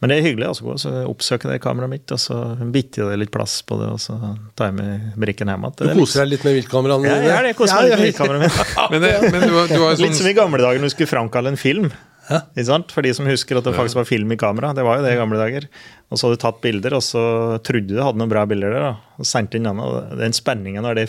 men 0.00 0.10
det 0.12 0.16
er 0.18 0.26
hyggelig. 0.26 0.46
Altså, 0.50 0.64
gå, 0.66 0.74
så 0.80 0.90
oppsøke 1.08 1.48
det 1.48 1.60
kameraet 1.64 1.88
mitt, 1.94 2.12
og 2.12 2.20
så 2.20 2.38
bitte 2.72 3.00
jeg 3.04 3.20
litt 3.20 3.30
plass 3.32 3.58
på 3.64 3.78
det, 3.80 3.88
og 3.94 4.00
så 4.02 4.16
tar 4.56 4.70
jeg 4.72 4.76
med 4.80 5.12
brikken 5.20 5.48
hjem 5.48 5.64
igjen. 5.64 5.76
Du 5.76 5.84
Det 5.84 5.90
er 5.90 5.94
litt- 5.94 6.04
koser 6.04 6.24
deg 6.24 6.32
litt 6.34 6.44
med 6.44 6.56
viltkameraene 6.60 7.04
Ja, 7.08 7.14
jeg 7.14 7.28
det. 7.28 7.52
Jeg 7.52 7.56
koser 7.60 7.76
meg 7.80 7.90
litt 7.92 8.00
med 8.04 8.18
kameraet 8.20 8.42
mitt. 8.44 8.74
Men, 8.92 9.00
det, 9.06 9.12
men 9.32 9.40
du, 9.48 9.54
har- 9.56 9.68
du 9.68 9.78
har 9.80 9.94
jo 9.96 10.02
Litt 10.04 10.14
som 10.16 10.24
sånn 10.26 10.30
i 10.34 10.36
gamle 10.36 10.60
dager 10.60 10.78
når 10.84 10.92
du 10.92 10.96
skulle 10.98 11.12
framkalle 11.14 11.48
en 11.54 11.56
film. 11.60 11.88
Ikke 12.24 12.64
sant? 12.64 12.88
For 12.92 13.04
de 13.04 13.10
som 13.12 13.26
husker 13.28 13.58
at 13.60 13.64
det 13.68 13.74
faktisk 13.76 13.98
var 14.00 14.06
film 14.08 14.30
i 14.32 14.36
kamera. 14.40 14.70
Det 14.76 14.80
var 14.84 14.96
jo 14.96 15.04
det 15.04 15.12
i 15.12 15.18
gamle 15.20 15.36
dager. 15.36 15.66
Og 16.08 16.16
så 16.16 16.24
hadde 16.28 16.38
du 16.38 16.42
tatt 16.44 16.60
bilder, 16.64 16.94
og 16.96 17.02
så 17.04 17.24
trodde 17.64 17.88
du 17.92 18.00
hadde 18.00 18.16
noen 18.20 18.30
bra 18.32 18.46
bilder 18.48 18.72
der. 18.72 18.80
da, 18.80 18.92
Og 19.20 19.28
sendte 19.28 19.56
inn 19.60 19.64
den, 19.68 19.80
og 19.84 20.12
Den 20.16 20.32
spenningen 20.32 20.84
når 20.84 21.00
det, 21.02 21.08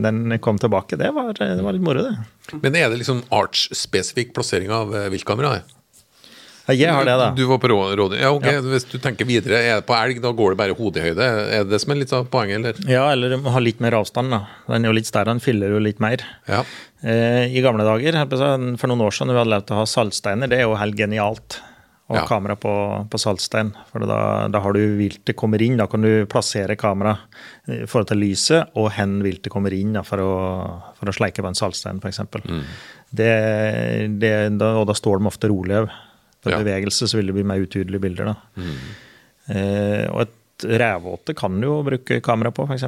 den 0.00 0.38
kom 0.40 0.56
tilbake, 0.60 0.96
det 0.96 1.10
var, 1.12 1.32
det 1.36 1.60
var 1.64 1.72
litt 1.76 1.84
moro, 1.84 2.04
det. 2.08 2.16
Men 2.64 2.76
er 2.80 2.88
det 2.92 3.00
liksom 3.02 3.20
arts-spesifikk 3.32 4.32
plassering 4.36 4.72
av 4.72 4.94
eh, 4.96 5.08
viltkamera? 5.12 5.58
Jeg 6.72 6.88
har 6.96 7.04
det, 7.04 7.14
da. 7.20 7.26
Du 7.36 7.42
var 7.44 7.58
på 7.60 7.68
råd. 7.68 8.14
Ja, 8.16 8.30
ok, 8.32 8.46
Ja. 8.48 8.60
Hvis 8.64 8.86
du 8.88 8.96
tenker 8.98 9.26
videre, 9.28 9.58
er 9.60 9.74
det 9.82 9.86
på 9.86 9.92
elg, 9.98 10.22
da 10.24 10.30
går 10.32 10.54
det 10.54 10.60
bare 10.62 10.76
hodehøyde? 10.78 11.26
Er 11.52 11.64
det 11.64 11.70
det 11.74 11.80
som 11.82 11.92
er 11.92 12.00
litt 12.00 12.12
av 12.16 12.24
poenget, 12.32 12.56
eller? 12.64 12.88
Ja, 12.88 13.10
eller 13.12 13.36
ha 13.36 13.60
litt 13.60 13.80
mer 13.84 13.92
avstand, 13.98 14.30
da. 14.32 14.46
Den 14.70 14.84
er 14.86 14.88
jo 14.88 14.96
litt 14.96 15.10
større, 15.10 15.28
den 15.34 15.40
fyller 15.44 15.68
jo 15.76 15.82
litt 15.84 16.00
mer. 16.00 16.24
Ja. 16.48 16.62
Eh, 17.04 17.52
I 17.52 17.60
gamle 17.60 17.84
dager, 17.84 18.16
for 18.80 18.88
noen 18.88 19.04
år 19.04 19.12
siden, 19.12 19.34
vi 19.34 19.42
hadde 19.42 19.52
lært 19.52 19.70
å 19.74 19.82
ha 19.82 19.84
saltsteiner, 19.84 20.48
det 20.48 20.62
er 20.62 20.68
jo 20.68 20.74
helt 20.80 20.96
genialt. 20.96 21.60
Ha 22.08 22.18
Ja. 22.18 22.26
kamera 22.28 22.52
på, 22.54 23.08
på 23.08 23.16
saltstein. 23.18 23.70
For 23.90 24.04
da, 24.04 24.46
da 24.52 24.60
har 24.60 24.74
du 24.76 24.80
viltet 24.98 25.36
kommer 25.40 25.62
inn. 25.64 25.78
Da 25.80 25.86
kan 25.88 26.02
du 26.04 26.26
plassere 26.28 26.76
kamera 26.76 27.14
i 27.66 27.86
forhold 27.88 28.08
til 28.10 28.18
lyset, 28.20 28.68
og 28.76 28.90
hen 28.92 29.22
viltet 29.24 29.48
kommer 29.50 29.72
inn 29.72 29.94
da, 29.96 30.02
for, 30.04 30.20
å, 30.20 30.34
for 30.98 31.08
å 31.08 31.14
sleike 31.16 31.40
på 31.40 31.48
en 31.48 31.56
saltstein, 31.56 32.02
f.eks. 32.04 32.20
Mm. 32.44 32.60
Det, 33.08 33.30
det, 34.20 34.32
da, 34.60 34.74
og 34.82 34.86
da 34.90 34.96
står 34.96 35.22
de 35.22 35.30
ofte 35.32 35.48
rolig 35.48 35.78
òg. 35.80 35.88
Ved 36.44 36.52
Ja. 36.52 36.58
Mm. 36.60 36.64
bevegelse 36.68 37.08
så 37.08 37.16
vil 37.18 37.26
det 37.30 37.34
bli 37.38 37.42
mer 37.48 37.62
utydelige 37.64 38.00
bilder. 38.04 38.24
da. 38.32 38.36
Eh, 39.48 40.06
og 40.12 40.20
et 40.26 40.66
revåte 40.80 41.34
kan 41.36 41.56
du 41.60 41.66
jo 41.66 41.82
bruke 41.84 42.20
kamera 42.24 42.50
på, 42.54 42.64
f.eks. 42.68 42.84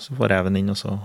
Så 0.00 0.14
får 0.16 0.28
reven 0.36 0.56
inn, 0.60 0.70
og 0.70 0.76
så 0.78 0.98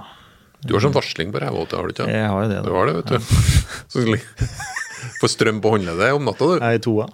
Du 0.64 0.74
har 0.76 0.82
sånn 0.84 0.94
varsling 0.96 1.32
på 1.34 1.40
rævåte, 1.44 1.76
har 1.76 1.84
du 1.88 1.92
ikke? 1.96 2.08
Jeg 2.12 2.28
har 2.30 2.44
jo 2.44 2.50
det, 2.50 2.60
da. 2.62 2.68
Du 2.70 2.74
har 2.78 2.86
det, 2.88 2.94
vet 3.02 3.08
du. 3.08 3.16
Ja. 3.18 4.48
Får 5.20 5.28
strøm 5.34 5.58
på 5.60 5.68
håndleddet 5.74 6.14
om 6.16 6.24
natta, 6.24 6.46
du. 6.48 6.54
Jeg 6.64 6.64
er 6.64 6.80
i 6.80 6.84
toa. 6.84 7.06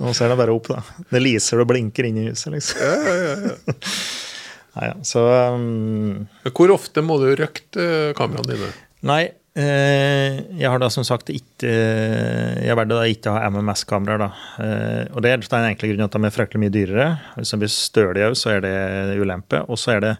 Og 0.00 0.14
så 0.16 0.24
er 0.24 0.32
det 0.32 0.38
bare 0.40 0.54
opp, 0.54 0.70
da. 0.72 0.80
Det 1.12 1.20
lyser 1.20 1.60
og 1.60 1.68
blinker 1.68 2.08
inn 2.08 2.22
i 2.22 2.26
huset, 2.30 2.52
liksom. 2.54 2.80
Ja, 2.80 2.94
ja, 2.96 3.34
ja. 3.50 3.76
Nei, 4.80 4.88
så 5.04 5.24
um, 5.58 6.28
Hvor 6.54 6.70
ofte 6.76 7.02
må 7.04 7.16
du 7.20 7.26
røkte 7.36 7.82
eh, 7.84 8.12
kameraene 8.16 8.52
dine? 8.54 8.68
Nei, 9.10 9.24
jeg 9.58 10.70
har 10.70 10.78
da 10.78 10.86
som 10.94 11.02
sagt 11.02 11.32
ikke 11.34 11.66
Jeg 11.66 12.76
valgte 12.78 12.94
da 12.94 13.06
ikke 13.10 13.32
å 13.32 13.34
ha 13.34 13.48
MMS-kameraer, 13.50 14.22
da. 14.22 14.28
Eh, 14.62 15.02
og 15.10 15.24
det 15.24 15.32
er 15.32 15.42
den 15.42 15.66
enkle 15.72 15.90
grunnen 15.90 16.06
at 16.06 16.14
de 16.14 16.28
er 16.28 16.34
fryktelig 16.34 16.62
mye 16.62 16.74
dyrere. 16.74 17.08
Hvis 17.34 17.50
de 17.50 17.58
blir 17.58 17.72
stølige 17.74 18.30
òg, 18.30 18.38
så 18.38 18.54
er 18.54 18.62
det 18.64 19.18
ulempe. 19.18 19.64
Og 19.66 19.80
så 19.80 19.96
er 19.96 20.04
det 20.04 20.14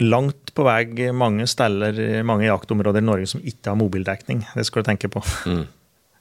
langt 0.00 0.54
på 0.56 0.64
vei 0.64 1.10
mange 1.12 1.44
steder, 1.50 2.00
mange 2.24 2.48
jaktområder 2.48 3.04
i 3.04 3.08
Norge 3.10 3.28
som 3.34 3.44
ikke 3.44 3.74
har 3.74 3.78
mobildekning. 3.80 4.46
Det 4.56 4.64
skal 4.68 4.80
du 4.80 4.88
tenke 4.88 5.12
på. 5.12 5.20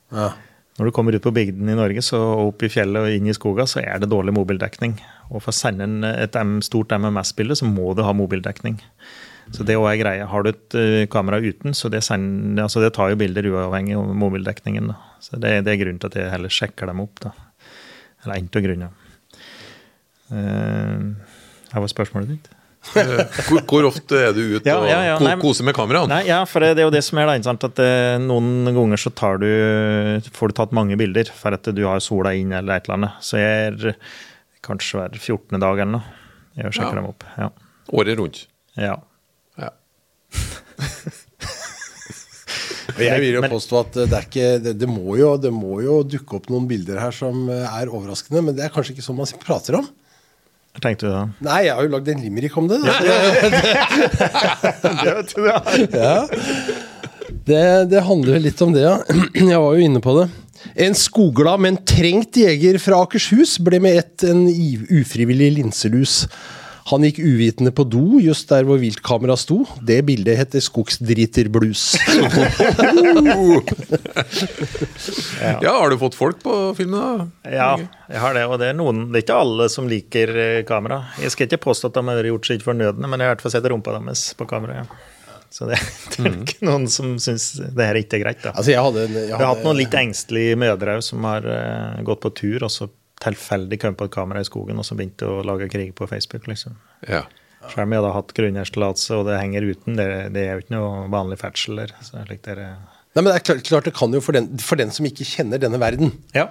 Ja. 0.10 0.34
Når 0.80 0.88
du 0.88 0.94
kommer 0.96 1.16
ut 1.16 1.24
på 1.24 1.34
bygden 1.36 1.68
i 1.72 1.76
Norge, 1.76 2.02
så 2.04 2.18
opp 2.48 2.64
i 2.64 2.70
fjellet 2.72 3.04
og 3.04 3.16
inn 3.16 3.28
i 3.28 3.36
skoga, 3.36 3.66
så 3.68 3.82
er 3.82 4.00
det 4.00 4.08
dårlig 4.12 4.32
mobildekning. 4.36 4.94
Og 5.28 5.44
for 5.44 5.52
å 5.52 5.56
sende 5.56 6.12
et 6.16 6.38
stort 6.64 6.96
MMS-bilde, 6.96 7.58
så 7.60 7.68
må 7.68 7.92
du 7.96 8.04
ha 8.08 8.14
mobildekning. 8.16 8.80
Så 9.56 9.66
det 9.66 9.78
òg 9.80 9.88
er 9.92 10.00
greia. 10.02 10.28
Har 10.30 10.46
du 10.46 10.52
et 10.52 10.78
eh, 10.78 11.06
kamera 11.12 11.40
uten, 11.42 11.74
så 11.78 11.90
det, 11.92 12.04
sender, 12.06 12.64
altså 12.68 12.84
det 12.84 12.94
tar 12.96 13.12
jo 13.14 13.20
bilder 13.20 13.48
uavhengig 13.50 13.98
av 13.98 14.12
mobildekningen. 14.22 14.92
Da. 14.92 15.00
Så 15.24 15.40
det, 15.42 15.56
det 15.66 15.74
er 15.74 15.82
grunnen 15.82 16.00
til 16.02 16.12
at 16.12 16.20
jeg 16.20 16.34
heller 16.34 16.54
sjekker 16.54 16.92
dem 16.92 17.02
opp. 17.04 17.20
Da. 17.24 17.34
Eller 18.24 18.38
en 18.38 18.50
av 18.54 18.66
grunnene. 18.68 18.94
Uh, 20.30 21.36
hva 21.72 21.82
var 21.82 21.90
spørsmålet 21.90 22.36
ditt? 22.36 22.50
Eh, 22.96 23.10
Hvor, 23.50 23.60
hvor 23.68 23.88
ofte 23.90 24.16
er 24.30 24.32
du 24.32 24.40
ute 24.56 24.70
Ja, 24.70 24.78
og 24.80 24.88
ja, 24.88 25.00
ja, 25.04 25.16
nei, 25.20 25.34
koser 25.42 25.66
med 25.68 25.76
kameraene? 25.76 26.22
Ja, 26.24 26.40
for 26.48 26.64
det, 26.64 26.78
det 26.78 26.84
er 26.86 26.88
jo 26.88 26.94
det 26.96 27.02
som 27.04 27.20
er 27.20 27.28
det 27.28 27.44
sant? 27.44 27.66
at 27.68 27.82
eh, 27.84 28.16
noen 28.24 28.70
ganger 28.72 29.02
så 29.02 29.12
tar 29.12 29.42
du, 29.42 29.50
får 30.34 30.54
du 30.54 30.56
tatt 30.62 30.76
mange 30.76 30.96
bilder 31.00 31.28
for 31.36 31.58
at 31.58 31.68
du 31.76 31.84
har 31.86 32.00
sola 32.04 32.32
inn 32.40 32.54
eller 32.56 32.80
et 32.80 32.88
eller 32.88 33.02
annet. 33.02 33.20
Så 33.26 33.42
jeg 33.42 33.74
er 33.74 34.00
kanskje 34.66 35.02
hver 35.02 35.20
14. 35.20 35.60
dag 35.60 35.76
eller 35.76 35.98
noe. 35.98 36.16
Jeg 36.60 36.76
sjekker 36.80 37.02
dem 37.02 37.12
opp. 37.12 37.28
Ja. 37.40 37.52
Året 38.00 38.20
rundt. 38.20 38.42
Ja. 38.80 38.96
Jeg 43.00 43.22
vil 43.24 43.38
jo 43.38 43.44
påstå 43.48 43.80
at 43.80 43.98
det, 44.12 44.20
ikke, 44.28 44.48
det, 44.64 44.74
det, 44.82 44.90
må 44.90 45.16
jo, 45.20 45.32
det 45.40 45.52
må 45.56 45.80
jo 45.86 46.02
dukke 46.04 46.40
opp 46.40 46.50
noen 46.52 46.68
bilder 46.68 47.00
her 47.00 47.14
som 47.16 47.48
eh, 47.52 47.64
er 47.80 47.92
overraskende, 47.92 48.42
men 48.44 48.58
det 48.58 48.66
er 48.66 48.74
kanskje 48.74 48.98
ikke 48.98 49.06
sånn 49.06 49.20
man 49.20 49.30
prater 49.44 49.80
om. 49.80 49.88
Hva 50.76 50.84
tenkte 50.84 51.08
du 51.08 51.14
da? 51.14 51.22
Nei, 51.48 51.62
jeg 51.68 51.78
har 51.78 51.86
jo 51.86 51.94
lagd 51.96 52.12
en 52.12 52.24
limerick 52.26 52.58
om 52.60 52.68
det. 52.70 52.80
Da. 52.84 52.92
Ja. 55.96 56.18
Det, 57.50 57.90
det 57.90 58.02
handler 58.06 58.42
litt 58.42 58.60
om 58.62 58.74
det, 58.76 58.84
ja. 58.84 58.98
Jeg 59.34 59.58
var 59.58 59.74
jo 59.74 59.86
inne 59.86 60.02
på 60.04 60.14
det. 60.18 60.28
En 60.86 60.96
skogglad, 60.98 61.62
men 61.64 61.80
trengt 61.88 62.38
jeger 62.38 62.78
fra 62.82 63.00
Akershus 63.06 63.56
ble 63.64 63.80
med 63.82 63.98
ett 64.02 64.26
en 64.28 64.44
ufrivillig 65.00 65.54
linselus. 65.56 66.24
Han 66.90 67.04
gikk 67.06 67.20
uvitende 67.22 67.72
på 67.76 67.84
do 67.86 68.20
just 68.24 68.50
der 68.50 68.66
hvor 68.66 68.80
viltkameraet 68.82 69.42
sto. 69.44 69.60
Det 69.86 70.00
bildet 70.08 70.40
heter 70.40 70.64
Skogsdriterblues. 70.64 71.84
Ja, 75.62 75.72
har 75.82 75.90
du 75.90 75.98
fått 76.02 76.16
folk 76.18 76.42
på 76.44 76.54
filmen, 76.78 77.00
da? 77.00 77.28
Ja, 77.52 77.70
jeg 78.10 78.20
har 78.24 78.36
det. 78.36 78.46
Og 78.50 78.60
det 78.62 78.72
er 78.72 78.78
noen 78.78 79.06
Det 79.12 79.22
er 79.22 79.26
ikke 79.26 79.38
alle 79.44 79.70
som 79.72 79.88
liker 79.90 80.32
eh, 80.36 80.60
kamera. 80.68 81.02
Jeg 81.22 81.34
skal 81.34 81.48
ikke 81.50 81.62
påstå 81.70 81.90
at 81.92 82.00
de 82.00 82.04
har 82.10 82.30
gjort 82.32 82.50
seg 82.50 82.66
fornødne, 82.66 83.08
men 83.10 83.20
jeg 83.22 83.28
har 83.30 83.34
i 83.34 83.36
hvert 83.38 83.46
fall 83.46 83.56
sett 83.56 83.70
rumpa 83.72 83.96
deres 83.98 84.26
på 84.40 84.48
kamera. 84.50 84.82
Ja. 84.84 84.86
Så 85.50 85.66
det, 85.70 85.80
det 86.18 86.26
er 86.30 86.36
ikke 86.44 86.68
noen 86.68 86.86
som 86.92 87.16
syns 87.22 87.52
det 87.60 87.86
her 87.90 87.98
ikke 87.98 88.20
er 88.20 88.26
greit. 88.28 88.42
da. 88.44 88.54
altså, 88.54 88.74
jeg 88.76 88.84
hadde, 88.86 89.06
en- 89.08 89.20
jeg 89.32 89.36
har 89.38 89.48
hatt 89.54 89.66
noen 89.66 89.80
litt 89.82 89.96
engstelige 89.98 90.58
mødre 90.62 91.00
som 91.06 91.26
har 91.30 91.48
uh, 91.50 92.02
gått 92.06 92.22
på 92.26 92.34
tur 92.38 92.68
og 92.68 92.74
så 92.74 92.90
tilfeldig 93.24 93.80
kom 93.82 93.98
på 94.00 94.08
et 94.08 94.16
kamera 94.16 94.42
i 94.44 94.48
skogen 94.48 94.80
og 94.80 94.88
så 94.88 94.96
begynte 94.98 95.28
å 95.28 95.44
lage 95.46 95.70
krig 95.72 95.92
på 95.98 96.08
Facebook. 96.08 96.48
liksom. 96.48 96.78
Ja. 97.08 97.26
Selv 97.68 97.84
om 97.84 97.92
jeg 97.94 98.00
hadde 98.00 98.14
hatt 98.16 98.32
grunneierstillatelse 98.38 99.18
og 99.20 99.28
det 99.28 99.42
henger 99.42 99.68
uten, 99.68 100.00
det, 100.00 100.08
det 100.36 100.46
er 100.46 100.56
jo 100.56 100.64
ikke 100.64 100.78
noe 100.78 101.04
vanlig 101.12 101.42
ferdsel 101.42 101.82
der. 101.82 101.94
Så 102.06 102.24
slik 102.24 102.42
det 102.48 102.56
er, 102.56 102.80
Nei, 103.18 103.24
men 103.24 103.32
det 103.32 103.40
er 103.40 103.46
klart, 103.46 103.68
klart 103.68 103.88
det 103.90 103.96
kan 103.98 104.14
jo 104.14 104.22
for 104.24 104.38
den, 104.38 104.52
for 104.62 104.80
den 104.80 104.92
som 104.94 105.08
ikke 105.08 105.26
kjenner 105.28 105.60
denne 105.60 105.80
verden, 105.82 106.12
ja. 106.36 106.46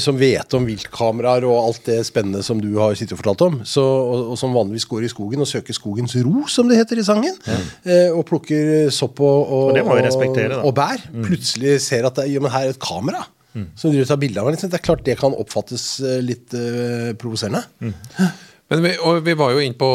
som 0.00 0.16
vet 0.18 0.56
om 0.56 0.64
viltkameraer 0.66 1.44
og 1.46 1.58
alt 1.60 1.84
det 1.86 1.98
spennende 2.08 2.40
som 2.42 2.58
du 2.58 2.70
har 2.80 2.96
sittet 2.98 3.14
og 3.14 3.20
fortalt 3.20 3.44
om, 3.46 3.58
så, 3.68 3.84
og, 3.84 4.30
og 4.32 4.40
som 4.40 4.56
vanligvis 4.56 4.88
går 4.90 5.06
i 5.06 5.10
skogen 5.12 5.44
og 5.44 5.50
søker 5.50 5.76
skogens 5.76 6.16
ro, 6.24 6.46
som 6.50 6.72
det 6.72 6.80
heter 6.80 7.02
i 7.02 7.04
sangen, 7.06 7.36
eh, 7.84 8.08
og 8.08 8.24
plukker 8.32 8.88
sopp 8.96 9.20
og, 9.20 9.44
og, 9.44 9.66
Og 10.64 10.74
bær, 10.80 11.04
plutselig 11.28 11.76
ser 11.84 12.08
at 12.08 12.18
det, 12.18 12.30
ja, 12.32 12.42
men 12.42 12.56
her 12.56 12.70
er 12.70 12.74
et 12.74 12.82
kamera 12.82 13.22
som 13.52 13.90
driver 13.90 14.04
og 14.04 14.12
tar 14.12 14.20
bilde 14.22 14.40
av 14.42 14.46
meg. 14.46 14.56
Liksom. 14.56 14.70
Det 14.70 14.78
er 14.78 14.86
klart 14.86 15.04
det 15.06 15.18
kan 15.20 15.34
oppfattes 15.34 15.84
eh, 16.04 16.20
litt 16.22 16.54
uh, 16.54 17.10
provoserende. 17.18 17.64
Men 18.70 18.84
vi, 18.86 18.92
vi 19.26 19.34
var 19.34 19.50
jo 19.50 19.62
inne 19.64 19.78
på 19.78 19.90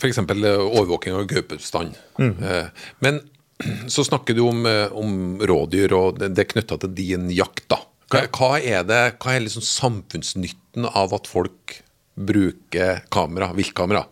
f.eks. 0.00 0.18
overvåking 0.18 1.14
av 1.14 1.28
gaupebestand. 1.30 1.94
Eh, 2.18 2.86
Men 3.04 3.20
så 3.92 4.04
snakker 4.04 4.34
du 4.34 4.42
om, 4.42 4.66
eh, 4.66 4.90
om 4.90 5.38
rådyr, 5.38 5.94
og 5.94 6.18
det, 6.18 6.32
er 6.42 6.50
knytta 6.50 6.80
til 6.82 6.94
din 6.96 7.30
jakt. 7.30 7.68
da. 7.70 7.78
Hva, 8.10 8.24
hva 8.34 8.50
er 8.58 8.82
det, 8.86 9.02
hva 9.22 9.34
er 9.36 9.46
liksom 9.46 9.62
samfunnsnytten 9.66 10.90
av 10.90 11.14
at 11.14 11.30
folk 11.30 11.78
bruker 12.16 13.04
kamera, 13.14 13.52
viltkamera? 13.54 14.02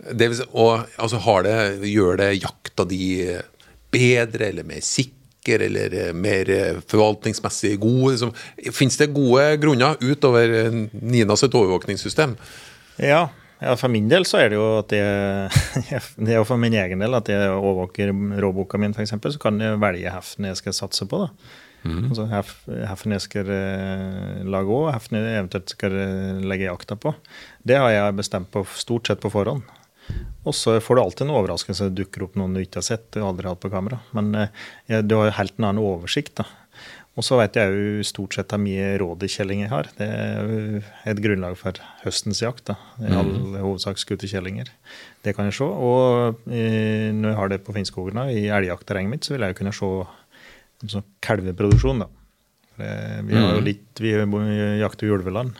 Det 0.00 0.28
vil 0.28 0.38
si, 0.38 0.46
og 0.56 0.84
altså 1.00 1.20
har 1.24 1.44
det, 1.44 1.56
Gjør 1.88 2.20
det 2.20 2.30
jakta 2.42 2.86
di 2.88 3.00
bedre 3.92 4.52
eller 4.52 4.68
mer 4.68 4.84
sikker 4.84 5.19
eller 5.48 6.08
eh, 6.08 6.12
mer 6.12 6.50
eh, 6.50 6.80
forvaltningsmessig 6.86 7.78
god? 7.80 8.10
Liksom, 8.12 8.32
Fins 8.72 8.96
det 9.00 9.10
gode 9.14 9.56
grunner 9.62 9.96
utover 10.00 10.52
eh, 10.64 10.80
Nina 10.92 11.36
sitt 11.36 11.54
overvåkningssystem? 11.54 12.36
Ja, 12.96 13.28
ja, 13.60 13.76
for 13.76 13.92
min 13.92 14.08
del 14.08 14.24
så 14.28 14.40
er 14.40 14.52
det 14.52 14.60
jo 14.60 14.68
at 14.78 14.92
jeg, 14.92 15.50
det 16.26 16.36
er 16.36 16.44
for 16.48 16.60
min 16.60 16.76
egen 16.76 17.02
del 17.02 17.16
at 17.16 17.28
jeg 17.32 17.50
overvåker 17.54 18.12
råboka 18.40 18.80
min, 18.80 18.94
f.eks., 18.96 19.16
så 19.16 19.42
kan 19.42 19.60
jeg 19.60 19.80
velge 19.80 20.14
heften 20.14 20.48
jeg 20.48 20.60
skal 20.60 20.76
satse 20.76 21.08
på. 21.08 21.24
da. 21.24 21.56
Altså 21.80 22.26
Heften 22.28 23.14
jeg 23.16 23.24
skal 23.24 23.50
lage 24.44 24.68
òg, 24.68 24.90
heften 24.92 25.16
jeg 25.16 25.38
eventuelt 25.38 25.72
skal 25.72 25.94
legge 26.44 26.66
jakta 26.66 26.96
på. 27.00 27.14
Det 27.64 27.78
har 27.80 27.88
jeg 27.94 28.18
bestemt 28.18 28.50
på 28.52 28.66
stort 28.76 29.08
sett 29.08 29.22
på 29.22 29.32
forhånd. 29.32 29.64
Og 30.48 30.56
så 30.56 30.78
får 30.80 30.96
du 30.96 31.02
alltid 31.02 31.26
en 31.26 31.34
overraskelse. 31.36 31.90
Det 31.90 32.04
dukker 32.04 32.24
opp 32.24 32.38
noen 32.40 32.56
du 32.56 32.62
ikke 32.62 32.80
har 32.80 32.86
sett 32.86 33.10
Du 33.12 33.20
aldri 33.24 33.50
hatt 33.50 33.60
på 33.60 33.72
kamera. 33.72 34.00
Men 34.16 34.32
eh, 34.34 35.02
du 35.04 35.18
har 35.18 35.28
jo 35.28 35.36
helt 35.36 35.58
en 35.58 35.68
annen 35.68 35.84
oversikt. 35.84 36.40
da. 36.40 36.46
Og 37.18 37.26
så 37.26 37.36
vet 37.40 37.58
jeg 37.58 37.74
jo 37.74 38.04
stort 38.06 38.36
sett 38.36 38.52
hvor 38.54 38.62
mye 38.62 38.94
rådyrkjelling 39.02 39.64
jeg 39.64 39.72
har. 39.72 39.90
Det 39.98 40.06
er 40.06 40.46
jo 40.46 40.82
et 41.10 41.20
grunnlag 41.20 41.58
for 41.60 41.80
høstens 42.04 42.40
jakt. 42.40 42.70
da. 42.70 42.78
I 43.02 43.12
all 43.20 43.34
hovedsak 43.58 44.00
skutte 44.00 44.30
kjellinger. 44.30 44.70
Det 45.26 45.34
kan 45.36 45.50
jeg 45.50 45.58
se. 45.58 45.66
Og 45.66 46.40
eh, 46.48 47.10
når 47.12 47.32
jeg 47.32 47.40
har 47.42 47.52
det 47.52 47.60
på 47.66 47.76
Finnskogen, 47.76 48.22
i 48.30 48.46
elgjaktterrenget 48.48 49.12
mitt, 49.12 49.26
så 49.26 49.34
vil 49.34 49.44
jeg 49.44 49.52
jo 49.52 49.60
kunne 49.60 49.76
se 49.76 49.92
sånn 50.94 51.08
kalveproduksjon. 51.26 52.06
da. 52.06 52.08
For, 52.70 52.86
eh, 52.86 53.20
vi 53.28 53.36
har 53.36 53.58
jo 53.58 53.66
litt, 53.68 53.90
vi 54.00 54.14
jakter 54.80 55.10
jo 55.10 55.18
ulveland. 55.18 55.58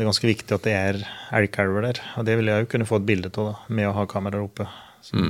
Det 0.00 0.06
er 0.06 0.08
ganske 0.08 0.28
viktig 0.30 0.54
at 0.56 0.64
det 0.64 0.72
er 0.72 0.98
elgkalver 1.36 1.84
der. 1.84 1.98
Og 2.16 2.24
det 2.24 2.38
vil 2.40 2.48
jeg 2.48 2.62
jo 2.64 2.68
kunne 2.72 2.86
få 2.88 2.96
et 3.02 3.04
bilde 3.10 3.28
av 3.36 3.66
med 3.68 3.84
å 3.84 3.90
ha 3.98 4.06
kameraer 4.08 4.46
oppe. 4.46 4.64
Så, 5.04 5.20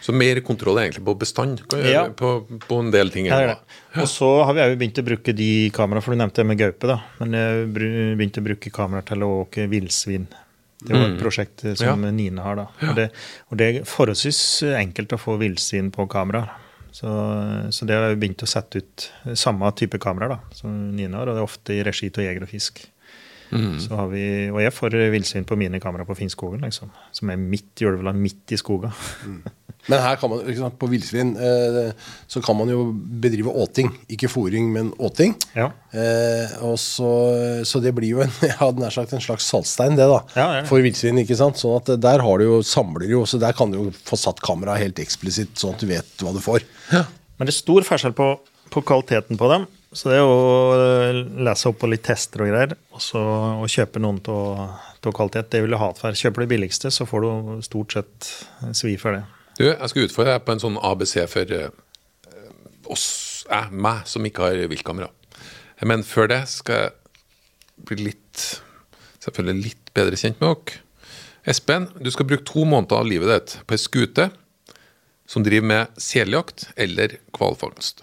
Så 0.00 0.14
mer 0.16 0.38
kontroll 0.40 0.78
egentlig 0.80 1.02
på 1.04 1.12
bestand 1.20 1.60
Ja. 1.84 2.06
på, 2.08 2.30
på 2.64 2.78
en 2.80 2.88
del 2.94 3.10
ting. 3.12 3.26
Ja. 3.28 3.58
Og 4.00 4.06
så 4.08 4.30
har 4.48 4.54
vi 4.56 4.64
jo 4.64 4.78
begynt 4.80 5.00
å 5.02 5.04
bruke 5.04 5.34
de 5.36 5.48
kameraene, 5.76 6.00
for 6.06 6.16
du 6.16 6.20
nevnte 6.22 6.40
det 6.40 6.46
med 6.48 6.56
gaupe, 6.62 6.88
da. 6.88 6.96
Men 7.18 7.36
jeg 7.36 7.66
begynte 8.16 8.40
å 8.40 8.46
bruke 8.46 8.72
kameraer 8.72 9.04
til 9.10 9.26
å 9.26 9.28
åke 9.42 9.66
villsvin. 9.68 10.24
Det 10.80 10.94
var 10.96 11.04
et 11.10 11.18
prosjekt 11.20 11.60
som 11.66 11.76
som 11.76 12.06
Nine 12.16 12.40
har, 12.40 12.56
da. 12.56 12.64
Og 12.88 12.96
det, 12.96 13.10
og 13.52 13.58
det 13.60 13.66
er 13.68 13.84
forholdsvis 13.84 14.40
enkelt 14.80 15.12
å 15.12 15.18
få 15.20 15.34
villsvin 15.42 15.90
på 15.92 16.06
kamera. 16.08 16.46
Så, 16.90 17.04
så 17.68 17.84
det 17.84 18.00
har 18.00 18.08
vi 18.14 18.22
begynt 18.24 18.40
å 18.42 18.48
sette 18.48 18.80
ut 18.80 19.04
samme 19.36 19.68
type 19.76 20.00
kameraer 20.00 20.38
da, 20.38 20.40
som 20.56 20.72
Nine 20.96 21.20
har, 21.20 21.28
og 21.28 21.36
det 21.36 21.44
er 21.44 21.50
ofte 21.50 21.76
i 21.76 21.84
regi 21.84 22.08
av 22.16 22.24
Jeger 22.24 22.48
og 22.48 22.50
Fisk. 22.56 22.80
Så 23.82 23.96
har 23.98 24.10
vi, 24.12 24.24
og 24.52 24.60
jeg 24.62 24.74
får 24.74 24.98
villsvin 25.12 25.46
på 25.48 25.58
mine 25.58 25.80
kameraer 25.82 26.08
på 26.08 26.18
Finnskogen, 26.18 26.62
liksom. 26.66 26.92
Som 27.16 27.32
er 27.32 27.40
midt 27.40 27.82
i 27.82 27.88
ulveland, 27.88 28.20
midt 28.22 28.54
i 28.54 28.58
skoga. 28.60 28.92
Men 29.88 30.02
her 30.02 30.18
kan 30.20 30.28
man, 30.28 30.42
ikke 30.44 30.60
sant, 30.60 30.76
på 30.80 30.88
villsvin 30.90 31.30
eh, 31.40 32.08
så 32.28 32.42
kan 32.44 32.58
man 32.58 32.68
jo 32.70 32.90
bedrive 32.92 33.52
åting. 33.62 33.88
Ikke 34.12 34.28
fôring, 34.30 34.68
men 34.74 34.90
åting. 35.00 35.34
Ja. 35.56 35.70
Eh, 35.96 36.52
og 36.66 36.76
så, 36.82 37.08
så 37.66 37.80
det 37.82 37.94
blir 37.96 38.12
jo 38.12 38.24
en, 38.24 38.34
jeg 38.44 38.58
hadde 38.60 38.82
nær 38.82 38.94
sagt 38.94 39.14
en 39.16 39.24
slags 39.24 39.48
saltstein, 39.50 39.96
det, 39.98 40.08
da. 40.10 40.20
Ja, 40.36 40.48
er. 40.60 40.68
For 40.68 40.84
villsvin. 40.84 41.22
Sånn 41.30 41.78
at 41.78 41.94
der 42.02 42.24
har 42.24 42.40
du 42.40 42.46
jo, 42.46 42.60
samler 42.66 43.06
du 43.06 43.16
jo, 43.16 43.24
så 43.28 43.40
der 43.40 43.56
kan 43.56 43.72
du 43.72 43.80
jo 43.80 43.88
få 44.06 44.18
satt 44.20 44.42
kameraet 44.44 44.84
helt 44.84 45.02
eksplisitt, 45.02 45.56
sånn 45.58 45.76
at 45.76 45.82
du 45.82 45.90
vet 45.90 46.24
hva 46.24 46.34
du 46.36 46.42
får. 46.44 46.66
Men 46.92 47.48
det 47.48 47.54
er 47.54 47.56
stor 47.62 47.86
forskjell 47.88 48.12
på, 48.16 48.34
på 48.70 48.82
kvaliteten 48.86 49.38
på 49.40 49.50
dem. 49.50 49.66
Så 49.92 50.12
det 50.12 50.20
er 50.20 50.28
å 50.28 51.14
lese 51.42 51.70
opp 51.70 51.80
på 51.82 51.88
litt 51.90 52.04
tester 52.06 52.44
og 52.44 52.52
greier, 52.52 52.76
og 52.94 53.02
så 53.02 53.20
å 53.58 53.66
kjøpe 53.70 54.02
noen 54.02 54.20
av 54.30 55.10
kvalitet, 55.10 55.50
det 55.50 55.64
vil 55.64 55.74
du 55.74 55.80
ha 55.80 55.90
for. 55.98 56.14
Kjøper 56.14 56.44
det 56.44 56.50
billigste, 56.52 56.92
så 56.94 57.06
får 57.10 57.26
du 57.26 57.64
stort 57.66 57.96
sett 57.96 58.30
svi 58.78 58.94
for 59.00 59.18
det. 59.18 59.24
Du, 59.58 59.64
jeg 59.66 59.90
skal 59.90 60.06
utfordre 60.06 60.36
deg 60.36 60.44
på 60.46 60.54
en 60.54 60.62
sånn 60.62 60.78
ABC 60.78 61.16
for 61.32 61.56
eh, 61.56 61.72
oss, 62.86 63.08
jeg, 63.50 63.74
meg 63.74 64.06
som 64.08 64.26
ikke 64.26 64.46
har 64.46 64.62
viltkamera. 64.70 65.10
Men 65.90 66.04
før 66.06 66.30
det 66.30 66.44
skal 66.52 66.84
jeg 66.84 67.88
bli 67.88 68.04
litt 68.12 68.46
selvfølgelig 69.24 69.64
litt 69.64 69.92
bedre 69.96 70.18
kjent 70.20 70.40
med 70.40 70.54
dere. 70.54 70.84
Espen, 71.50 71.88
du 71.98 72.10
skal 72.12 72.28
bruke 72.28 72.46
to 72.48 72.66
måneder 72.68 73.00
av 73.00 73.08
livet 73.08 73.30
ditt 73.32 73.58
på 73.66 73.76
ei 73.76 73.80
skute 73.80 74.28
som 75.30 75.44
driver 75.46 75.68
med 75.70 76.00
seljakt 76.00 76.68
eller 76.80 77.16
hvalfangst. 77.36 78.02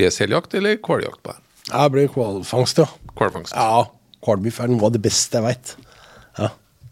Blir 0.00 0.08
det 0.08 0.16
seljakt 0.16 0.54
eller 0.56 0.78
hvaljakt 0.80 1.20
på 1.20 1.32
den? 1.34 1.40
Jeg 1.68 1.92
blir 1.92 2.06
hvalfangst, 2.08 2.78
ja. 2.80 2.86
Hvalfangst. 3.18 3.52
Ja, 3.52 3.82
hvalbiff 4.24 4.60
er 4.64 4.70
noe 4.72 4.86
av 4.88 4.94
det 4.94 5.02
beste 5.04 5.36
jeg 5.36 5.44
veit. 5.44 5.72
Ja. 6.38 6.46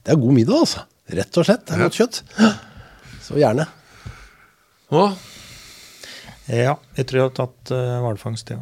Det 0.05 0.13
er 0.13 0.19
god 0.21 0.35
middag, 0.37 0.59
altså. 0.67 0.83
Rett 1.17 1.39
og 1.41 1.47
slett. 1.49 1.63
Det 1.65 1.79
er 1.79 1.87
godt 1.87 1.97
kjøtt. 1.97 2.19
Så 3.25 3.39
gjerne. 3.41 3.65
Hva? 4.93 5.07
Ja, 6.53 6.75
jeg 6.99 7.09
tror 7.09 7.23
jeg 7.23 7.31
har 7.31 7.33
tatt 7.39 7.73
uh, 7.73 7.95
hvalfangst, 8.05 8.53
ja. 8.53 8.61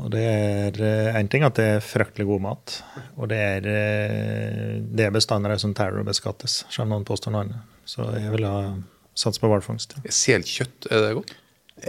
Og 0.00 0.08
det 0.16 0.24
er 0.24 0.80
én 1.20 1.28
ting 1.28 1.44
at 1.44 1.60
det 1.60 1.68
er 1.74 1.84
fryktelig 1.84 2.30
god 2.32 2.46
mat. 2.48 2.78
Og 3.20 3.28
det 3.28 3.42
er, 3.44 3.70
eh, 3.74 4.80
det 4.88 5.04
er 5.04 5.12
bestander 5.12 5.52
som 5.60 5.76
terrorbeskattes, 5.76 6.62
selv 6.72 6.88
om 6.88 6.96
noen 6.96 7.06
påstår 7.12 7.36
noe 7.36 7.44
annet. 7.44 7.78
Så 7.84 8.08
jeg 8.16 8.32
vil 8.38 8.48
ha 8.48 8.72
sats 9.12 9.36
på 9.36 9.52
hvalfangst. 9.52 9.98
Ja. 10.00 10.16
selkjøtt, 10.16 10.88
er 10.88 11.10
det 11.10 11.14
godt? 11.20 11.36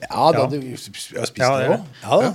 Ja, 0.02 0.32
da, 0.34 0.40
Ja. 0.40 0.48
du, 0.50 0.58
jeg 0.60 0.78
har 0.78 1.30
spist 1.30 1.38
Ja, 1.44 1.54
det 1.60 1.70
òg. 1.70 1.88
Ja, 2.04 2.20
ja. 2.28 2.34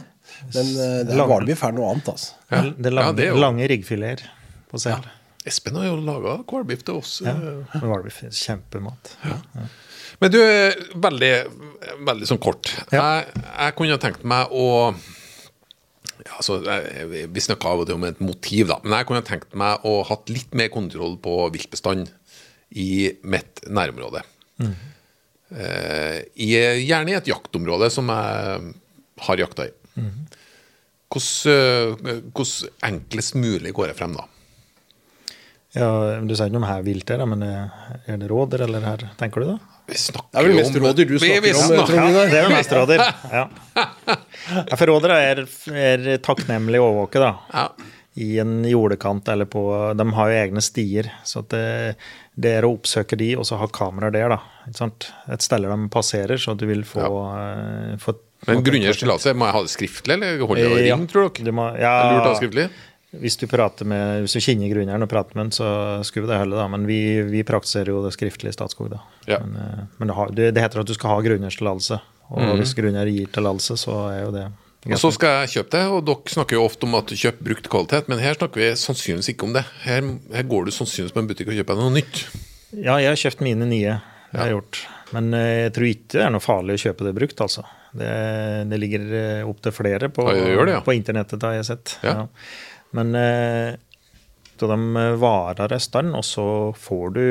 Men 0.54 0.66
uh, 0.70 0.82
det 1.02 1.12
er 1.12 1.16
Lang- 1.18 1.30
hvalbiff 1.32 1.62
er 1.66 1.72
noe 1.74 1.88
annet, 1.92 2.08
altså. 2.12 2.34
Ja. 2.52 2.60
Det 2.70 2.86
er 2.86 2.94
lange, 2.94 3.08
Ja, 3.08 3.12
det 3.34 3.40
lange 3.42 3.68
ryggfileter 3.72 4.28
på 4.70 4.78
sel. 4.82 5.06
Espen 5.48 5.78
har 5.80 5.86
jo 5.88 5.96
laga 6.04 6.36
hvalbiff 6.46 6.82
til 6.84 6.98
oss. 7.00 7.20
Ja. 7.24 7.32
eh, 7.32 7.78
er 7.78 7.86
Hvalbiff 7.88 8.22
er 8.26 8.34
kjempemat. 8.36 9.14
Men 10.20 10.32
du, 10.34 10.38
veldig, 10.98 11.32
veldig 12.06 12.26
sånn 12.28 12.40
kort. 12.42 12.70
Ja. 12.92 13.00
Jeg, 13.22 13.42
jeg 13.46 13.74
kunne 13.78 13.98
tenkt 14.02 14.24
meg 14.28 14.50
å 14.52 14.66
ja, 16.26 16.32
altså, 16.36 16.58
Vi 17.30 17.40
snakka 17.44 17.70
av 17.70 17.82
og 17.84 17.86
til 17.88 17.94
om 17.98 18.04
et 18.08 18.18
motiv, 18.20 18.66
da. 18.72 18.78
Men 18.84 18.98
jeg 18.98 19.08
kunne 19.10 19.24
tenkt 19.26 19.54
meg 19.58 19.84
å 19.86 20.00
hatt 20.08 20.28
litt 20.32 20.54
mer 20.58 20.68
kontroll 20.74 21.16
på 21.22 21.36
viltbestand 21.54 22.10
i 22.76 23.12
mitt 23.24 23.62
nærområde. 23.70 24.24
Eh, 24.60 24.74
i, 25.52 26.48
gjerne 26.84 27.12
i 27.12 27.16
et 27.18 27.30
jaktområde 27.30 27.88
som 27.94 28.10
jeg 28.12 28.72
har 29.28 29.40
jakta 29.40 29.68
i. 29.68 29.72
Hvordan, 31.08 32.02
eh, 32.12 32.18
hvordan 32.36 32.74
enklest 32.90 33.34
mulig 33.40 33.72
går 33.74 33.88
jeg 33.92 33.96
frem 33.98 34.12
da? 34.18 34.26
Ja, 35.76 35.88
Du 36.24 36.32
sier 36.34 36.48
ikke 36.48 36.56
noe 36.56 36.64
om 36.64 36.68
her 36.68 36.82
vilt 36.84 37.10
er, 37.12 37.22
men 37.28 37.42
eh, 37.44 37.80
er 38.12 38.20
det 38.20 38.28
råder, 38.30 38.64
eller 38.66 38.84
her, 38.84 39.04
tenker 39.20 39.44
du 39.44 39.50
da? 39.52 39.58
Vi 39.88 39.96
snakker 39.96 40.28
Det 40.32 40.40
er 40.40 40.48
vel 40.48 40.56
mest 40.58 40.76
rådyr 40.84 41.08
du 41.08 41.14
snakker 41.18 41.42
vi 41.44 41.52
om, 41.54 41.60
snakker- 41.64 41.92
Trond 41.94 42.08
Gunnar. 42.12 42.28
det 42.32 42.38
er 42.38 42.46
vel 42.48 42.56
mest 42.56 42.72
rådyr. 42.76 43.04
Ja. 43.38 43.44
ja, 44.68 44.76
for 44.76 44.90
rådyr 44.92 45.14
er, 45.16 45.42
er 45.72 46.06
takknemlig 46.24 46.80
å 46.82 46.88
overvåke, 46.90 47.22
da. 47.24 47.30
Ja. 47.54 47.66
I 48.18 48.38
en 48.42 48.60
jordekant 48.66 49.28
eller 49.30 49.46
på 49.50 49.62
De 49.98 50.06
har 50.16 50.30
jo 50.32 50.38
egne 50.42 50.62
stier. 50.64 51.08
Så 51.26 51.40
at 51.44 51.52
det, 51.54 51.64
det 52.34 52.52
er 52.58 52.66
å 52.66 52.72
oppsøke 52.76 53.18
de, 53.20 53.32
og 53.38 53.46
så 53.48 53.58
ha 53.60 53.68
kameraer 53.70 54.14
der, 54.14 54.34
da. 54.34 54.40
Et 54.68 55.44
sted 55.44 55.62
de 55.64 55.88
passerer, 55.94 56.36
så 56.42 56.56
du 56.58 56.66
vil 56.70 56.82
få, 56.88 57.06
eh, 57.38 57.96
få 58.02 58.16
Men 58.46 58.62
grunngjørs 58.66 59.00
tillatelse, 59.02 59.34
må 59.38 59.48
jeg 59.48 59.56
ha 59.56 59.62
det 59.66 59.72
skriftlig, 59.74 60.14
eller 60.18 60.44
holder 60.46 60.74
det 60.76 60.86
Ja. 60.86 60.96
tror 61.10 61.28
dere? 61.30 61.44
Du 61.44 61.52
må, 61.52 61.72
Det 61.74 61.82
er 61.82 62.12
lurt 62.12 62.22
å 62.22 62.28
ha 62.28 62.34
ja, 62.34 62.40
skriftlig? 62.42 62.68
hvis 63.18 63.38
du 63.40 63.46
prater 63.48 63.86
med, 63.88 64.22
hvis 64.22 64.34
du 64.36 64.40
kjenner 64.44 64.68
grunneieren 64.68 65.02
og 65.02 65.08
prater 65.08 65.34
med 65.34 65.46
ham, 65.46 65.50
så 65.50 66.04
skulle 66.04 66.28
det 66.28 66.38
holde, 66.38 66.56
da. 66.60 66.68
Men 66.68 66.84
vi, 66.86 67.22
vi 67.22 67.42
praktiserer 67.42 67.88
jo 67.94 68.02
det 68.04 68.12
skriftlig 68.12 68.52
i 68.52 68.56
Statskog, 68.58 68.90
da. 68.92 69.00
Ja. 69.26 69.38
Men, 69.40 69.56
eh, 69.56 69.84
men 69.98 70.08
det, 70.08 70.14
har, 70.14 70.28
det, 70.30 70.54
heter 70.66 70.80
at 70.84 70.86
du 70.90 70.94
skal 70.94 71.14
ha 71.16 71.20
grunneiers 71.24 71.56
Og 72.30 72.42
Mhm. 72.42 72.58
hvis 72.60 72.74
grunneier 72.76 73.08
gir 73.08 73.26
tillatelse, 73.32 73.78
så 73.80 74.10
er 74.12 74.24
jo 74.26 74.30
det 74.32 74.52
Og 74.86 75.00
så 75.02 75.10
skal 75.12 75.40
jeg 75.42 75.50
kjøpe 75.56 75.72
det, 75.74 75.80
og 75.90 76.04
dere 76.06 76.32
snakker 76.32 76.56
jo 76.56 76.66
ofte 76.68 76.86
om 76.86 76.94
at 76.96 77.10
du 77.10 77.16
kjøper 77.18 77.48
brukt 77.50 77.66
kvalitet, 77.72 78.06
men 78.08 78.20
her 78.22 78.36
snakker 78.38 78.62
vi 78.62 78.68
sannsynligvis 78.78 79.32
ikke 79.34 79.48
om 79.48 79.56
det. 79.56 79.64
Her, 79.82 80.06
her 80.36 80.46
går 80.48 80.68
du 80.68 80.74
sannsynligvis 80.74 81.16
på 81.16 81.22
en 81.24 81.30
butikk 81.30 81.50
og 81.50 81.58
kjøper 81.58 81.74
deg 81.74 81.82
noe 81.88 81.96
nytt. 81.96 82.20
Ja, 82.76 82.94
jeg 83.02 83.10
har 83.10 83.18
kjøpt 83.18 83.42
mine 83.44 83.66
nye. 83.68 83.96
Det 84.30 84.38
har 84.38 84.50
jeg 84.50 84.56
gjort. 84.58 84.80
Men 85.16 85.34
eh, 85.34 85.50
jeg 85.64 85.74
tror 85.74 85.90
ikke 85.90 86.14
det 86.14 86.24
er 86.28 86.32
noe 86.36 86.44
farlig 86.44 86.78
å 86.78 86.82
kjøpe 86.84 87.08
det 87.08 87.14
brukt, 87.18 87.42
altså. 87.44 87.66
Det, 87.98 88.08
det 88.68 88.78
ligger 88.78 89.04
opp 89.48 89.54
opptil 89.56 89.74
flere 89.74 90.10
på, 90.12 90.26
Ja, 90.30 90.64
det 90.68 90.74
ja. 90.76 90.80
på 90.84 90.94
internettet, 90.94 91.42
har 91.42 91.56
jeg 91.56 91.68
sett. 91.72 91.96
Ja. 92.04 92.26
Men 92.96 93.16
eh, 94.62 94.68
da 94.68 94.76
de 94.76 95.06
varer 95.22 95.74
en 95.74 95.82
stund, 95.82 96.14
og 96.18 96.24
så 96.26 96.46
får 96.78 97.14
du 97.16 97.24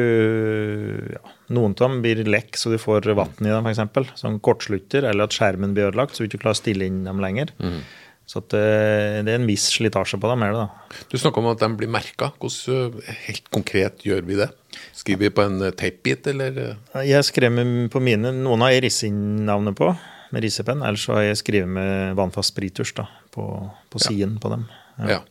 ja, 1.13 1.23
Noen 1.55 1.75
av 1.77 1.85
dem 1.85 2.01
blir 2.03 2.23
lekk, 2.27 2.57
så 2.59 2.73
du 2.73 2.79
får 2.81 3.07
vann 3.15 3.37
i 3.39 3.53
dem, 3.53 3.69
f.eks. 3.69 4.19
Som 4.19 4.41
kortslutter, 4.43 5.07
eller 5.07 5.29
at 5.29 5.35
skjermen 5.35 5.75
blir 5.75 5.91
ødelagt, 5.91 6.15
så 6.15 6.23
du 6.23 6.31
ikke 6.31 6.41
klarer 6.43 6.57
å 6.57 6.59
stille 6.59 6.89
inn 6.89 7.05
dem 7.07 7.23
lenger. 7.23 7.53
Mm. 7.63 7.79
Så 8.27 8.41
at, 8.43 8.57
eh, 8.59 9.21
det 9.23 9.31
er 9.31 9.39
en 9.39 9.47
viss 9.47 9.69
slitasje 9.77 10.19
på 10.19 10.27
dem, 10.27 10.43
er 10.43 10.51
det 10.51 10.65
da. 10.65 10.97
Du 11.07 11.15
snakker 11.15 11.39
om 11.39 11.53
at 11.53 11.63
de 11.63 11.71
blir 11.79 11.91
merka. 11.91 12.33
Hvordan 12.41 12.97
øh, 12.99 13.13
helt 13.29 13.47
konkret 13.55 14.03
gjør 14.03 14.27
vi 14.27 14.41
det? 14.41 14.49
Skriver 14.91 15.29
vi 15.29 15.33
på 15.37 15.47
en 15.47 15.71
teipbit, 15.79 16.27
eller? 16.33 16.75
Jeg 17.07 17.23
skrev 17.23 17.63
på 17.93 18.03
mine, 18.03 18.35
Noen 18.35 18.65
har 18.65 18.75
jeg 18.75 18.89
risset 18.89 19.11
inn 19.13 19.47
navnet 19.47 19.79
på 19.79 19.93
med 20.33 20.43
rissepenn, 20.43 20.83
ellers 20.83 21.05
så 21.07 21.17
har 21.17 21.29
jeg 21.29 21.39
skrevet 21.41 21.71
med 21.71 22.17
vannfast 22.19 22.53
sprittusj 22.53 22.97
på, 23.33 23.45
på 23.91 24.01
siden 24.03 24.37
på 24.43 24.51
dem. 24.51 24.67
Ja. 25.07 25.21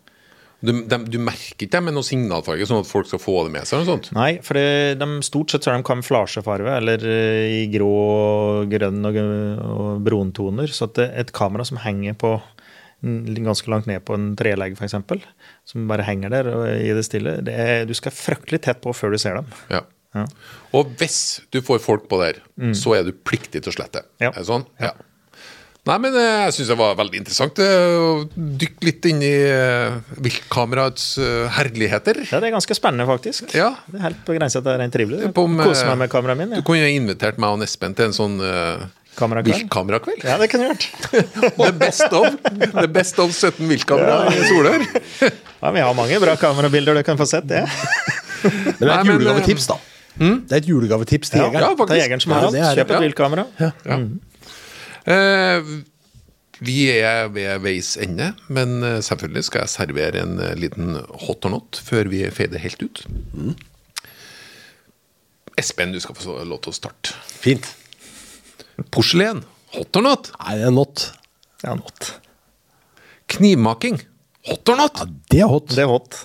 Du, 0.67 0.73
de, 0.91 0.99
du 1.13 1.19
merker 1.23 1.67
ikke 1.67 1.77
det 1.77 1.83
med 1.87 1.95
noe 1.97 2.07
signalfarge, 2.07 2.67
sånn 2.69 2.83
at 2.83 2.91
folk 2.91 3.09
skal 3.11 3.23
få 3.23 3.37
det 3.47 3.55
med 3.55 3.69
seg? 3.69 3.79
eller 3.79 3.87
noe 3.87 3.95
sånt? 3.95 4.11
Nei, 4.17 4.31
for 4.45 4.59
det, 4.59 4.99
de, 5.01 5.09
stort 5.27 5.53
sett 5.55 5.67
så 5.67 5.73
er 5.73 5.79
de 5.79 5.87
kamuflasjefarge, 5.87 6.77
eller 6.81 7.07
eh, 7.07 7.57
i 7.61 7.65
grå, 7.73 7.95
grønn 8.73 9.11
og, 9.11 9.19
og 9.71 10.05
bruntoner. 10.07 10.73
Så 10.75 10.91
at 10.91 11.03
et 11.07 11.35
kamera 11.37 11.67
som 11.69 11.81
henger 11.85 12.19
på 12.19 12.37
ganske 13.47 13.71
langt 13.71 13.87
ned 13.87 14.03
på 14.09 14.17
en 14.17 14.31
trelegg, 14.39 14.79
f.eks., 14.81 14.97
som 15.69 15.91
bare 15.91 16.07
henger 16.07 16.33
der 16.33 16.49
og 16.51 16.63
i 16.73 16.95
det 16.97 17.05
stille, 17.07 17.37
det 17.45 17.55
er, 17.55 17.85
du 17.87 17.93
skal 17.95 18.15
fryktelig 18.15 18.63
tett 18.67 18.81
på 18.83 18.95
før 18.97 19.15
du 19.15 19.21
ser 19.21 19.39
dem. 19.39 19.53
Ja. 19.71 19.85
Ja. 20.17 20.25
Og 20.77 20.95
hvis 20.97 21.43
du 21.53 21.61
får 21.65 21.83
folk 21.85 22.07
på 22.09 22.19
der, 22.23 22.41
så 22.79 22.95
er 22.97 23.05
du 23.05 23.13
pliktig 23.13 23.61
til 23.61 23.73
å 23.73 23.77
slette. 23.77 24.07
Ja. 24.23 24.31
Er 24.33 24.41
det 24.41 24.49
sånn? 24.49 24.65
Ja. 24.81 24.95
Nei, 25.87 25.97
men 26.03 26.17
eh, 26.19 26.43
jeg 26.49 26.55
syns 26.57 26.71
det 26.73 26.77
var 26.81 26.97
veldig 26.99 27.21
interessant 27.21 27.61
eh, 27.63 27.95
å 27.95 28.09
dykke 28.35 28.89
litt 28.89 29.07
inn 29.07 29.21
i 29.23 29.33
eh, 29.47 29.95
viltkameraets 30.25 31.05
herligheter. 31.55 32.25
Ja, 32.27 32.41
det 32.43 32.51
er 32.51 32.57
ganske 32.57 32.75
spennende, 32.75 33.07
faktisk. 33.07 33.55
Ja. 33.55 33.69
Det 33.87 34.01
er 34.01 34.07
helt 34.09 34.23
på 34.27 34.35
grensa 34.35 34.63
til 34.67 34.81
rent 34.83 34.95
trivelig. 34.97 35.31
Koser 35.37 35.93
meg 35.93 36.01
med 36.05 36.13
kameraet 36.13 36.43
mitt. 36.43 36.57
Du 36.59 36.67
kunne 36.67 36.83
jo 36.83 36.91
invitert 36.99 37.39
meg 37.43 37.55
og 37.55 37.63
Espen 37.67 37.95
til 37.95 38.11
en 38.11 38.17
sånn 38.17 38.37
uh, 38.43 38.83
viltkamerakveld. 39.17 40.27
Ja, 40.27 40.37
det 40.43 40.51
kunne 40.53 40.69
jeg 40.73 40.77
gjort. 40.77 40.87
The 41.63 41.73
best 41.79 42.11
of 42.11 42.29
The 42.83 42.89
best 42.91 43.23
of 43.23 43.31
17 43.33 43.63
viltkamera 43.71 44.25
i 44.35 44.43
Solør. 44.51 44.87
Ja, 45.57 45.71
Vi 45.73 45.81
har 45.81 45.95
mange 45.97 46.19
bra 46.21 46.35
kamerabilder 46.37 46.99
du 46.99 47.03
kan 47.07 47.17
få 47.19 47.25
sett, 47.27 47.47
det. 47.49 47.63
Men 48.45 48.83
det 48.83 48.91
er 48.93 48.99
et 49.01 49.09
julegavetips, 49.09 49.71
da. 49.71 49.79
Det 50.17 50.53
er 50.53 50.61
et 50.61 50.69
julegavetips 50.69 51.33
til 51.33 51.41
Ja, 51.41 51.47
jegeren. 51.49 51.65
ja, 51.65 51.71
faktisk. 51.81 51.97
Er 51.97 52.03
jegeren 52.05 52.23
som 52.23 52.33
har 52.37 52.45
Ja, 52.45 52.51
det 52.53 52.61
er. 52.61 52.77
Kjøp 52.79 52.91
et 52.93 52.95
Ja. 52.95 53.01
viltkamera. 53.07 53.45
Ja. 53.61 53.71
Eh, 53.85 54.05
vi 56.67 56.77
er 56.89 57.29
ved 57.35 57.61
veis 57.65 57.95
ende, 58.01 58.31
men 58.49 58.81
eh, 58.83 59.01
selvfølgelig 59.05 59.45
skal 59.47 59.65
jeg 59.65 59.73
servere 59.75 60.23
en 60.23 60.39
eh, 60.41 60.55
liten 60.57 60.97
hot 61.27 61.45
or 61.45 61.53
not 61.53 61.81
før 61.85 62.09
vi 62.09 62.23
fader 62.33 62.63
helt 62.63 62.83
ut. 62.83 63.03
Espen, 65.61 65.93
du 65.93 66.01
skal 66.01 66.17
få 66.17 66.39
lov 66.49 66.63
til 66.65 66.73
å 66.73 66.77
starte. 66.77 67.17
Fint. 67.29 67.69
Porselen. 68.93 69.45
Hot 69.77 70.01
or 70.01 70.07
not? 70.07 70.33
Nei, 70.41 70.57
det 70.61 70.67
er 70.71 70.75
not. 70.75 71.05
Ja, 71.65 71.77
not. 71.77 72.11
Knivmaking. 73.37 74.01
Hot 74.49 74.73
or 74.73 74.81
not? 74.81 75.05
Ja, 75.05 75.13
det 75.33 75.45
er 75.45 75.53
hot. 75.53 75.71
Det 75.77 75.85
er 75.85 75.93
hot. 75.93 76.21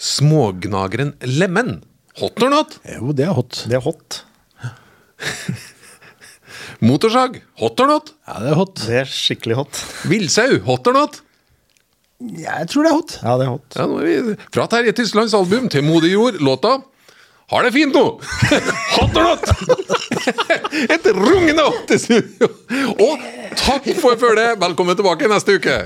Smågnageren 0.00 1.16
lemen. 1.24 1.82
Hot 2.20 2.40
or 2.44 2.52
not? 2.52 2.78
Jo, 2.88 3.12
det 3.16 3.28
er 3.28 3.36
hot. 3.36 3.64
Det 3.68 3.76
er 3.76 3.84
hot. 3.84 4.22
Motorsag. 6.84 7.40
Hot 7.60 7.80
or 7.80 7.86
not? 7.88 8.10
Ja, 8.28 8.40
det 8.42 8.50
er 8.52 8.58
hot. 8.58 8.74
Det 8.84 8.98
er 9.02 9.08
skikkelig 9.08 9.56
hot. 9.62 9.80
Villsau. 10.10 10.58
Hot 10.66 10.90
or 10.90 10.96
not? 10.96 11.20
Ja, 12.20 12.58
jeg 12.62 12.68
tror 12.72 12.86
det 12.86 12.90
er 12.90 12.96
hot. 12.96 13.14
Ja, 13.22 13.36
det 13.36 13.46
er 13.46 13.50
hot. 13.52 13.76
Ja, 13.76 13.86
nå 13.90 13.98
er 14.00 14.28
vi 14.30 14.36
Fra 14.54 14.64
Terje 14.72 14.94
Tyslands 14.96 15.34
album 15.36 15.66
til 15.72 15.84
Modig 15.84 16.14
jord, 16.14 16.38
låta 16.40 16.78
Har 17.52 17.66
det 17.66 17.74
fint 17.74 17.92
nå! 17.94 18.04
Hot 18.96 19.18
or 19.20 19.26
not! 19.28 19.44
Et 20.96 21.10
rungende 21.14 21.62
hot 21.62 21.92
i 21.94 21.98
studio! 22.00 22.48
Og 22.96 23.20
takk 23.60 23.86
for 24.00 24.16
følget! 24.18 24.56
Velkommen 24.64 24.96
tilbake 24.98 25.28
neste 25.30 25.60
uke! 25.60 25.76